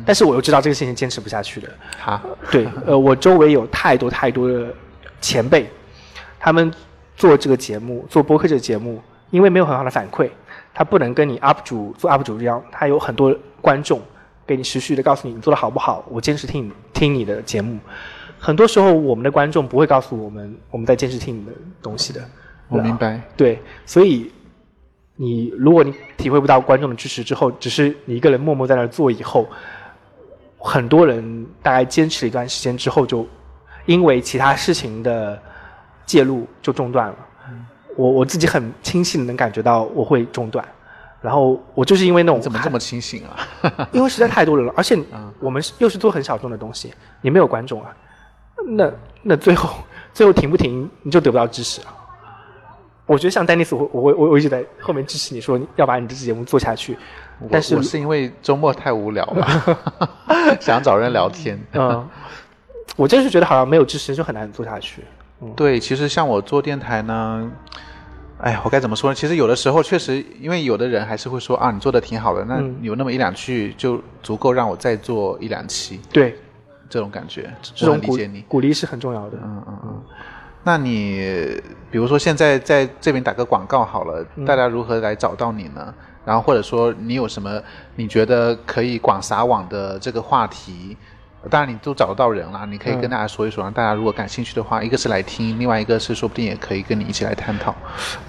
[0.05, 1.69] 但是我又知道这个事情坚持不下去的。
[1.99, 4.73] 好，对，呃，我周围有太多太多的
[5.21, 5.69] 前辈，
[6.39, 6.73] 他们
[7.17, 10.29] 做这个节目，做播客这个节目，因为没有很好的反馈，
[10.73, 14.01] 他不能跟你 UP 主做 UP 主一样，他有很多观众
[14.47, 17.79] 给你持续的告诉你你做的好不好，我坚持听你听你的节目。
[18.39, 22.21] 很多时候，我们的观众不会告诉我们我们在坚持听你的东西的。
[22.69, 23.21] 我明白。
[23.37, 24.31] 对，所以
[25.21, 29.49] 你如果你体会不到观众的支持之后，只是你一个人默默在那儿做以后，
[30.57, 33.27] 很多人大概坚持了一段时间之后，就
[33.85, 35.37] 因为其他事情的
[36.07, 37.17] 介入就中断了。
[37.97, 40.65] 我我自己很清晰的能感觉到我会中断，
[41.21, 43.89] 然后我就是因为那种怎么这么清醒啊？
[43.91, 47.91] 因为实在太多人了，而且 嗯我们又是做很小众的东西，你没有观众啊，
[48.65, 48.89] 那
[49.21, 49.71] 那最后
[50.15, 51.98] 最后停不停你就得不到支持啊。
[53.09, 56.97] 我觉得像丹尼斯，我我我我一直在后面支持你说要把你这期节目做下去，
[57.51, 59.79] 但是我是因为周末太无聊了，
[60.61, 61.59] 想找人聊天。
[61.73, 62.07] 嗯，
[62.97, 65.03] 我真是觉得好像没有支持就很难做下去。
[65.57, 67.51] 对，其实像我做电台呢，
[68.43, 69.15] 哎，我该怎么说呢？
[69.15, 76.37] 其实有的时候确实，因为有的人还是会说啊，你做的挺好的，那嗯有那么一两句就足够让我再做一两期，对，
[76.91, 78.43] 这种感觉，这种理解你。
[78.43, 79.39] 鼓励是很重要的。
[79.43, 80.03] 嗯嗯嗯。
[80.65, 85.95] 那你比如说现在在这边打个广告好了，嗯大家如何来找到你呢？
[86.25, 87.61] 然后或者说你有什么
[87.97, 90.97] 你觉得可以广撒网的这个话题？
[91.49, 97.73] 当然你都找得到人了，你可以跟嗯大家说一说，让大家如果感兴趣的话，一个是来听，另外一个是说不定也可以跟你一起来探讨。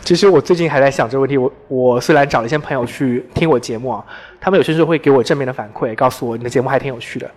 [0.02, 1.36] 其实我最近还在想这个问题。
[1.36, 4.06] 我我虽然找了一些朋友去听我节目啊，
[4.40, 7.30] 他们有些时候会给我正面的反馈，告诉我你的节目还挺有趣的。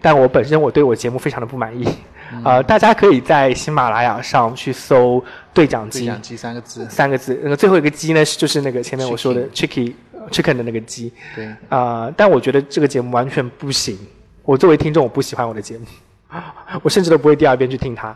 [0.00, 1.86] 但我本身我对我节目非常的不满意。
[2.32, 5.22] 嗯呃，大家可以在喜马拉雅上去搜
[5.54, 9.94] “对讲机对讲机三个字，三个字，那个最后一个机呢，是就是那个前面我说的 chicky
[10.30, 11.12] chicken 的那个鸡。
[11.34, 13.98] 对，啊、但我觉得这个节目完全不行。
[14.44, 15.84] 我作为听众，我不喜欢我的节目，
[16.82, 18.14] 我甚至都不会第二遍去听它，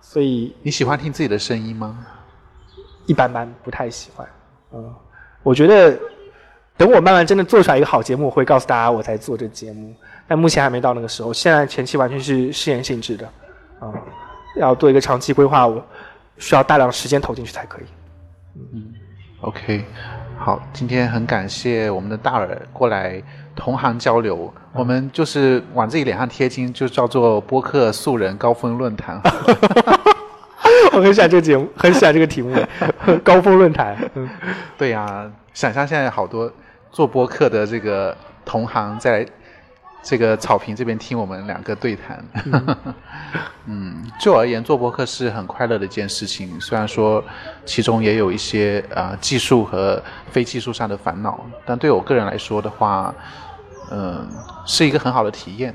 [0.00, 1.98] 所以你喜欢听自己的声音吗？
[3.06, 4.26] 一般般，不太喜欢。
[4.72, 4.94] 嗯，
[5.42, 5.98] 我觉得
[6.76, 9.94] 等我慢慢真的做出来一个好节目，我会告诉大家我在做这节目，
[10.26, 11.32] 但目前还没到那个时候。
[11.32, 13.28] 现在前期完全是试验性质的，
[13.80, 13.92] 啊、
[14.56, 15.82] 要做一个长期规划，我
[16.36, 17.84] 需要大量的时间投进去才可以。
[18.72, 18.94] 嗯
[19.40, 19.84] OK，
[20.36, 23.22] 好，今天很感谢我们的大耳过来
[23.54, 29.20] 同行交流，我们就是往自己脸上贴金，就叫做播客素人高峰论坛。
[30.92, 32.52] 我很喜欢这个节目，很喜欢这个题目，
[33.22, 33.96] 高峰论坛。
[34.14, 34.28] 嗯，
[34.76, 36.50] 对呀、想象现在好多
[36.90, 39.24] 做播客的这个同行在
[40.02, 42.24] 这个草坪这边听我们两个对谈。
[43.66, 46.60] 嗯， 就我而言，做博客是很快乐的一件事情。
[46.60, 47.22] 虽然说
[47.64, 53.14] 其中也有一些啊、呃技术和非技术上的烦恼，但对我个人来说的话，
[53.90, 54.26] 嗯、
[54.64, 55.74] 是一个很好的体验。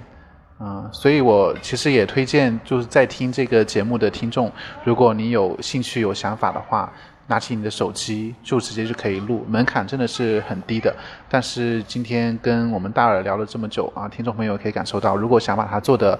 [0.60, 4.50] 嗯，所以我其实也推荐，就是在听这个节目的听众，
[4.84, 6.92] 如果你有兴趣、有想法的话，
[7.28, 10.94] 拿起你的手机就直接就可以录，门槛真的是很低的。
[11.30, 16.20] 但是今天跟我们大耳聊了这么久啊，听众朋友可以感受到，如果想把它做得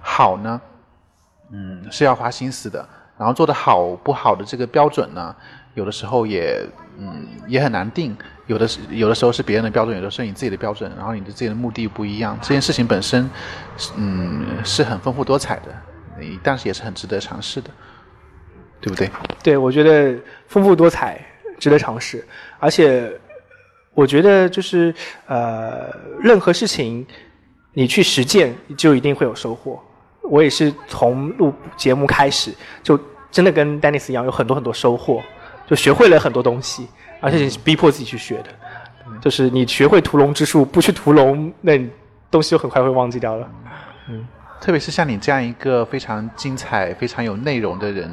[0.00, 0.60] 好呢，
[1.50, 2.86] 嗯，是要花心思的。
[3.18, 5.36] 然后做得好不好的这个标准呢，
[5.74, 6.66] 有的时候也
[6.98, 13.30] 嗯也很难定，有的是有的时候是别人的标准，有的时候你自己的标准，然后你的自己的目的不一样，这件事情本身
[13.96, 15.66] 嗯是很丰富多彩的，
[16.42, 17.70] 但是也是很值得尝试的，
[18.82, 19.08] 对不对？
[19.42, 20.14] 对，我觉得
[20.48, 21.24] 丰富多彩，
[21.58, 22.22] 值得尝试。
[22.58, 23.10] 而且，
[23.94, 24.92] 我觉得就是
[25.26, 25.88] 呃，
[26.20, 27.06] 任何事情
[27.72, 29.80] 你去实践，就一定会有收获。
[30.22, 32.98] 我也是从录节目开始，就
[33.30, 35.22] 真的跟丹尼斯一样，有很多很多收获，
[35.66, 36.88] 就学会了很多东西，
[37.20, 38.46] 而且是逼迫自己去学的。
[39.20, 41.88] 就是你学会屠龙之术，不去屠龙，那你
[42.30, 43.48] 东西就很快会忘记掉了。
[44.08, 44.26] 嗯
[44.60, 48.08] 特别是像你这样一个非常精彩、非常有内容的人，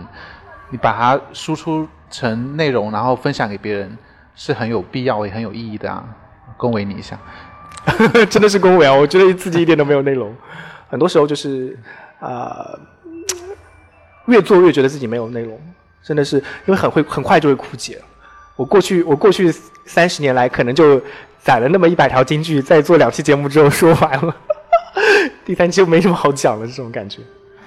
[0.69, 3.97] 你把它输出成内容，然后分享给别人，
[4.35, 6.03] 是很有必要也很有意义的啊！
[6.57, 7.17] 恭维你一下。
[8.29, 8.93] 真的是恭维啊！
[8.93, 10.35] 我觉得自己一点都没有内容，
[10.89, 11.77] 很多时候就是
[12.19, 12.79] 啊、呃
[14.25, 15.59] 越做越觉得自己没有内容，
[16.03, 17.99] 真的是因为很会很快就会枯竭。
[18.55, 19.51] 我过去我过去
[19.85, 21.01] 三十年来，可能就
[21.39, 24.35] 攒了那么一百条金句，在做两期节目之后说完了，
[25.43, 27.21] 第三期就没什么好讲了，这种感觉。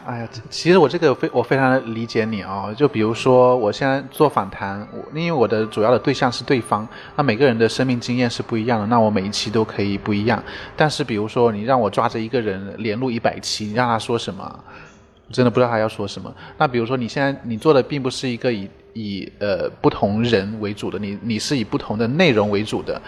[0.04, 10.42] 哎呀，其实我这个非我非常理解你啊、就比如说我现在做访谈，我因为我的主要的对象是对方，那每个人的生命经验是不一样的，那我每一期都可以不一样。
[10.76, 14.44] 但是比如说你让我抓着一个人连录一百期，你让他说什么，
[15.28, 16.34] 我真的不知道他要说什么。
[16.58, 23.00] 那比如说你现在你做的并不是一个以以呃不同人为主的，你你是以不同的内容为主的。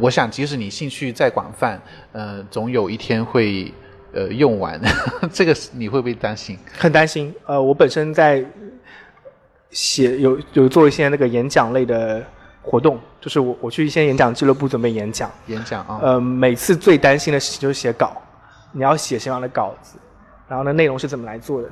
[0.00, 1.78] 我想，即使你兴趣再广泛，
[2.12, 3.70] 呃，总有一天会
[4.12, 4.80] 呃用完。
[5.32, 6.58] 这个你会不会担心？
[6.78, 7.34] 很担心。
[7.46, 8.44] 呃，我本身在
[9.70, 12.24] 写有有做一些那个演讲类的
[12.62, 15.30] 活动，就是我我去一些演讲俱乐部准备演讲。
[15.46, 18.12] 演讲啊，呃，每次最担心的事情就是写稿，
[18.72, 19.96] 你要写什么样的稿子，
[20.48, 21.68] 然后呢，内容是怎么来做的？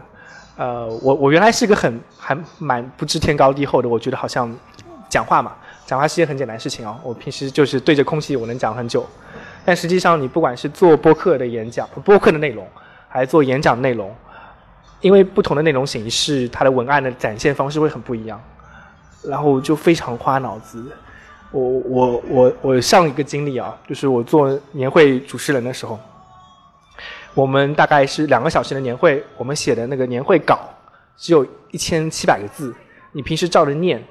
[0.57, 4.55] 呃，我我原来是个很还蛮不知天高地厚的，我觉得好像
[5.09, 5.53] 讲话嘛，
[5.87, 6.99] 讲话是件很简单的事情哦。
[7.03, 9.07] 我平时就是对着空气，我能讲很久。
[9.65, 12.67] 但实际上，你不管是做播客的演讲、播客的内容，
[13.09, 14.15] 还是做演讲内容，
[15.01, 18.41] 因为不同的内容形式，它的文案的展现方式会很不一样，
[19.23, 20.85] 然后就非常花脑子。
[21.53, 25.99] 我我我我上一个经历啊，就是我做年会主持人的时候，
[27.35, 30.59] 我们大概是两个小时的年会，我们写的那个年会稿
[31.17, 32.75] 只有一千七百个字，
[33.13, 34.03] 你平时照着念，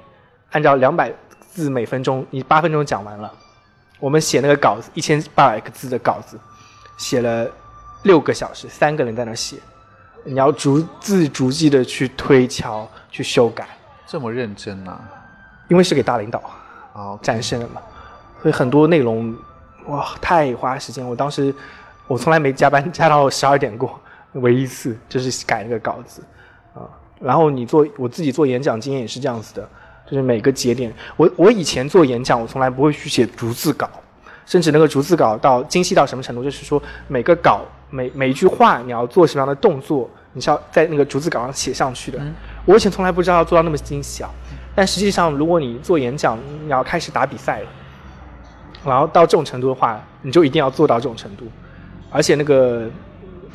[0.50, 3.32] 按照两百字每分钟，你八分钟讲完了。
[4.00, 6.38] 我们写那个稿子一千八百个字的稿子，
[6.96, 7.46] 写了
[8.02, 9.58] 六个小时，三个人在那写，
[10.24, 13.68] 你要逐字逐句的去推敲、去修改，
[14.06, 14.98] 这么认真啊？
[15.68, 16.42] 因为是给大领导
[16.94, 17.80] 哦，展示的嘛，
[18.42, 19.36] 所以很多内容
[19.86, 21.06] 哇太花时间。
[21.06, 21.54] 我当时
[22.06, 24.00] 我从来没加班 加到十二点过，
[24.32, 26.24] 唯一一次就是改那个稿子
[26.74, 26.88] 啊。
[27.20, 29.68] 然后你做我自己做演讲经验也是这样子的。
[30.10, 33.88] 就是每个节点，我我以前做演讲，我从来不会去写逐字稿，
[34.44, 42.20] 甚至那个逐字稿到精细到什么程度，就是说每个稿每每一句话你要做什么样的动作，你是要在那个逐字稿上写上去的。
[42.64, 44.30] 我以前从来不知道要做到那么精细啊，
[44.74, 47.66] 但实际上如果你做演讲，你要开始打比赛了，
[48.84, 51.44] 然后到这种程度的话，你就一定要做到这种程度，
[52.10, 52.90] 而且那个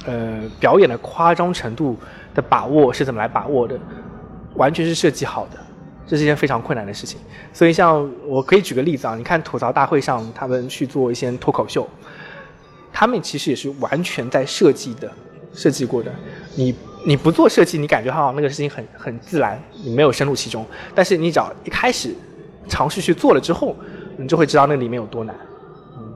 [0.06, 1.98] 呃表演的夸张程度
[2.34, 3.78] 的把握是怎么来把握的，
[4.56, 5.60] 完全是设计好的。
[6.08, 7.20] 这是一件非常困难的事情，
[7.52, 11.88] 所以像我可以举个例子啊，你看吐槽大会上他们去做一些脱口秀，
[12.94, 15.12] 他们其实也是完全在设计的，
[15.54, 16.14] 设计过的。
[16.56, 16.76] 你
[17.08, 20.64] 你不做设计，你感觉好像那个事情很很自然，你没有深入其中。
[20.94, 22.14] 但是你只要一开始
[22.70, 23.76] 尝试去做了之后，
[24.18, 25.36] 你就会知道那里面有多难。
[25.98, 26.14] 嗯，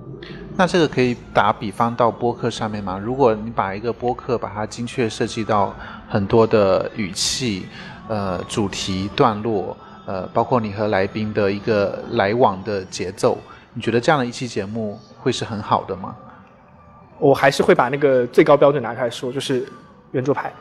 [0.55, 2.99] 那这个可以打比方到播客上面吗？
[3.03, 5.75] 如果你把一个播客把它精确设计到
[6.07, 7.65] 很多的语气。
[8.09, 13.37] 呃，主题段落，呃，包括你和来宾的一个来往的节奏，
[13.75, 16.15] 你觉得这样的一期节目会是很好的吗？
[17.19, 19.63] 我还是会把那个最高标准拿出来说，就是
[20.13, 20.51] 圆桌派，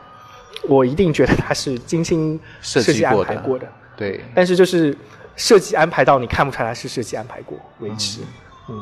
[0.67, 3.67] 我一定觉得它是精心设计安排过的。
[3.97, 4.23] 对。
[4.35, 4.95] 但是就是
[5.35, 8.21] 设计安排到你看不出来是设计安排过为止。
[8.67, 8.79] 嗯。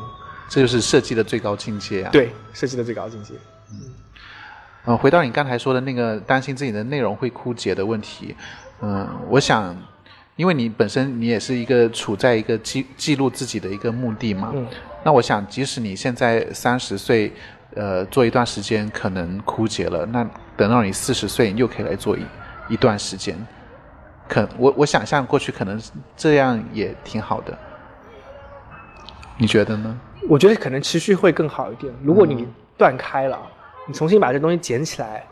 [0.50, 2.10] 这就是设计的最高境界啊。
[2.10, 3.32] 对，设计的最高境界。
[3.70, 3.80] 嗯。
[4.88, 8.34] 嗯，回到你刚才说的那个担心自己的内容会枯竭的问题，
[8.80, 9.76] 嗯，我想，
[10.34, 14.66] 因为你本身你也是一个处在一个记记录自己的一个目的嘛，嗯，
[15.04, 17.30] 那我想，即使你现在三十岁，
[17.74, 20.26] 呃，做一段时间可能枯竭了，那
[20.56, 22.22] 等到你四十岁，你又可以来做一
[22.70, 23.36] 一段时间，
[24.26, 25.78] 可我我想象过去可能
[26.16, 27.58] 这样也挺好的，
[29.36, 30.00] 你觉得呢？
[30.26, 33.38] 我觉得可能持续会更好一点，如果你断开了。
[33.88, 35.24] 你重新把这东西捡起来，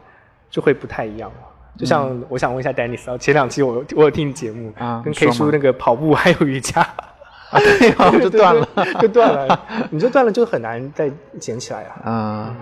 [0.51, 1.37] 就会不太一样了。
[1.79, 9.61] 就像我想问一下 Dennis 啊，前两期我我有听你节目啊，跟 K 叔那个跑步还有瑜伽，啊对啊，就断了， 就断了。
[9.91, 12.11] 你就断了，就很难再捡起来啊。
[12.11, 12.57] 啊，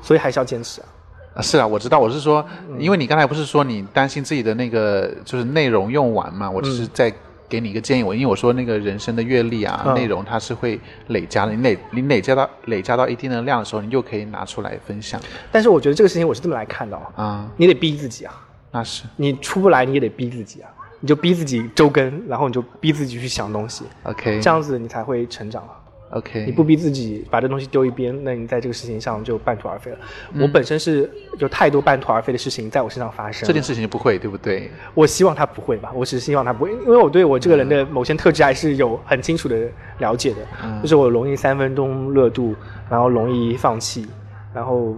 [0.00, 0.86] 所以还是要坚持啊。
[1.34, 2.46] 啊，是啊，我知道，我是说，
[2.78, 7.12] 因为你刚才不是说你担心自己的那个就是内容用完嘛，我只是在。
[7.48, 10.78] 给你一个建议，我因为我说那个人生的阅历啊，内容它是会
[11.08, 11.52] 累加的。
[11.52, 15.20] 你累你累加到累加到一定的量的时候，你就可以拿出来分享。
[15.50, 18.32] 但是我觉得这个事情我是这么来看的啊，你得逼自己啊。
[18.70, 20.70] 那是你出不来，你也得逼自己啊。
[21.00, 23.84] 你就逼自己周更，然后你就逼自己去想东西。
[24.04, 25.76] OK，这样子你才会成长啊。
[26.10, 29.98] OK，你不逼自己把这东西丢一边，那你在这个事情上就半途而废了。
[30.40, 33.44] 我本身是有太多半途而废的事情在我身上发生。
[33.44, 34.70] 这件事情就不会，对不对？
[34.94, 40.36] 我希望它不会吧，我只是希望它不会，因为我对我这个人的某些特质还是有很清楚的了解的。
[40.80, 42.54] 就是我容易三分钟热度，
[42.88, 44.06] 然后容易放弃，
[44.54, 44.94] 然后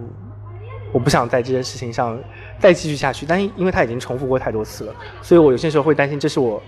[0.92, 2.18] 我不想在这件事情上
[2.58, 3.24] 再继续下去。
[3.24, 6.62] 但因为它已经重复过太多次了，所以我有些时候会担心这是我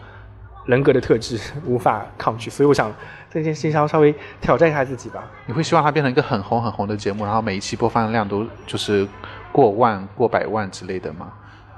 [0.64, 2.48] 人格的特质，无法抗拒。
[2.48, 2.90] 所以我想。
[3.32, 5.24] 这件事情上稍微挑战一下自己吧。
[5.46, 9.06] 你会希望它变成一个很红很红的节目，然后每一期播放量都就是
[9.52, 11.32] 过万、过百万之类的吗？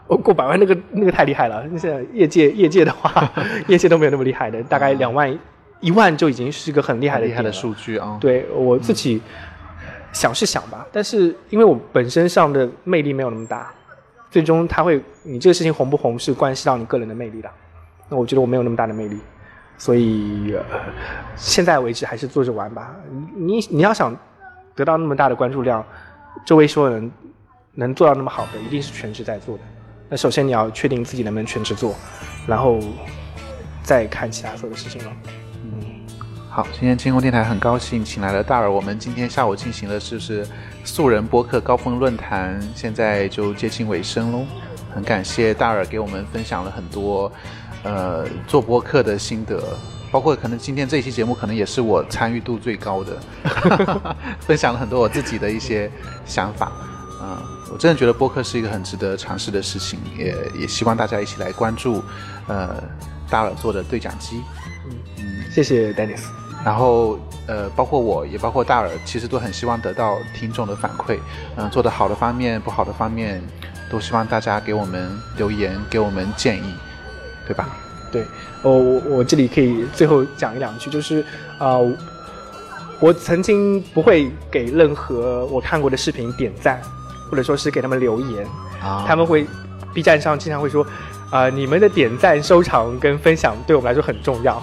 [0.09, 1.63] 哦，过百万那个那个太厉害了。
[1.79, 3.31] 现在业界业界的话，
[3.69, 5.39] 业界都没有那么厉害的，大概两万、
[5.81, 8.19] 一万就已经是一个很厉害的厉害的数据啊。
[8.21, 9.21] 对我自己
[10.13, 13.73] 想是想吧，但是因为我本身上的魅力没有那么大，
[14.31, 17.51] 最终他会你这个事情红不红是关系到你个人的魅力的。
[18.09, 19.19] 那我觉得我没有那么大的魅力。
[19.83, 20.55] 所以，
[21.35, 22.95] 现在为止还是做着玩吧。
[23.35, 24.17] 你你要想
[24.77, 25.85] 得到那么大的关注量，
[26.47, 27.11] 周围所有人
[27.75, 29.63] 能做到那么好的，一定是全职在做的。
[30.09, 31.97] 那首先你要确定自己能不能全职做，
[32.47, 32.79] 然后
[33.83, 35.13] 再看其他所有的事情了。
[35.65, 35.73] 嗯，
[36.49, 38.71] 好，今天清空电台很高兴请来了大耳。
[38.71, 40.47] 我们今天下午进行的是
[40.85, 44.45] 素人播客高峰论坛，现在就接近尾声喽。
[44.95, 47.33] 很感谢大耳给我们分享了很多。
[47.83, 49.63] 呃，做播客的心得，
[50.11, 55.91] 包括可能今天这一期节目，可能也是我参与度最高的，分享了很多我自己的一些
[56.25, 56.73] 想法。
[57.21, 57.37] 嗯，
[57.73, 62.03] 我真的觉得播客是一个很值得尝试的事情，也也希望大家一起来关注，
[62.49, 62.83] 呃，
[63.31, 64.43] 大耳做的对讲机。
[65.19, 66.23] 嗯谢谢 Dennis。
[66.65, 71.19] 然后呃，包括我也包括大耳，其实都很希望得到听众的反馈，
[71.57, 73.43] 嗯、做的好的方面、不好的方面，
[73.91, 76.75] 都希望大家给我们留言，给我们建议，
[77.47, 77.69] 对吧？
[78.11, 78.27] 对，
[78.63, 81.25] 我我我这里可以最后讲一两句，就是
[81.59, 81.93] 呃，
[83.01, 86.81] 我曾经不会给任何我看过的视频点赞，
[87.31, 88.47] 或者说是给他们留言，
[88.83, 89.47] 啊他们会
[89.95, 90.87] B 站上经常会说，
[91.31, 94.63] 啊、你们的点赞、收藏跟分享对我们来说很重要。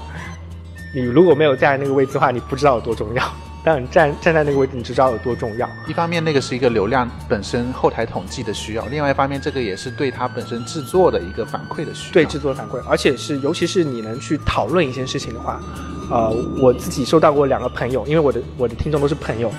[0.93, 3.23] 你如果没有站在那个位置的话，你不知道有多重要；
[3.63, 5.69] 当你站站在那个位置，你就知道有多重要。
[5.85, 12.13] 一方面，那个是一个流量本身后台统计的需要；另外一方面，这个也是对它本身制作的一个反馈的需要。
[12.13, 15.61] 对制作反馈，而且是尤其是你能去讨论一件事情的话，
[16.09, 19.51] 呃，我自己收到过两个朋友，因为我的我的听众都是朋友，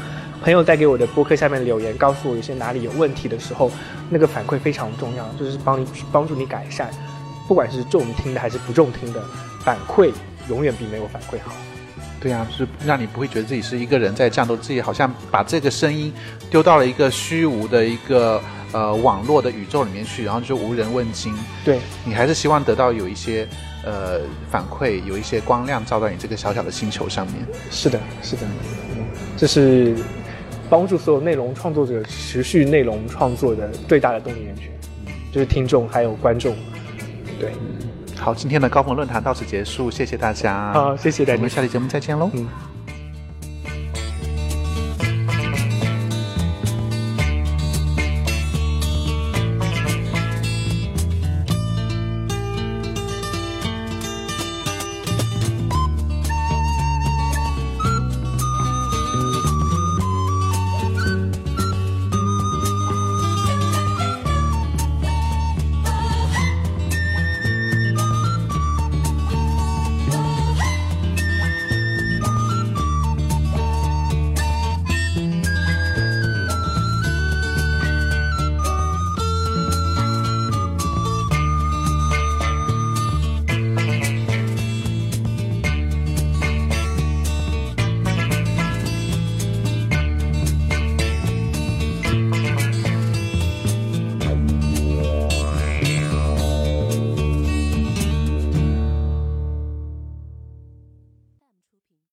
[0.42, 3.70] 朋友在给我的播客下面留言，告诉我有些哪里有问题的时候，
[4.08, 6.90] 那个反馈非常重要，就是帮你帮助你改善，
[7.46, 9.22] 不管是重听的还是不重听的，
[9.62, 10.10] 反馈
[10.48, 11.52] 永远比没有反馈好。
[12.20, 16.12] 对啊，就是让你不会觉得自己是一个人在战斗，自己好像把这个声音
[16.50, 18.40] 丢到了一个虚无的一个
[18.72, 21.34] 呃网络的宇宙里面去，然后就无人问津。
[21.64, 23.48] 对，你还是希望得到有一些
[23.84, 27.36] 呃反馈，有一些光亮照到你这个小小的星球上面。
[27.70, 28.42] 是的，是的，
[28.96, 29.04] 嗯，
[29.38, 29.96] 这是
[30.68, 34.70] 帮助所有内容创作者持续内容创作的最大的动力源泉，
[35.32, 36.54] 就是听众还有观众。
[37.40, 37.52] 对，
[38.20, 40.72] 好，今天的高峰论坛到此结束，谢谢大家。
[40.72, 41.50] 好，谢谢大家我们。
[41.50, 42.30] 下期节目再见喽。
[42.34, 42.46] 嗯。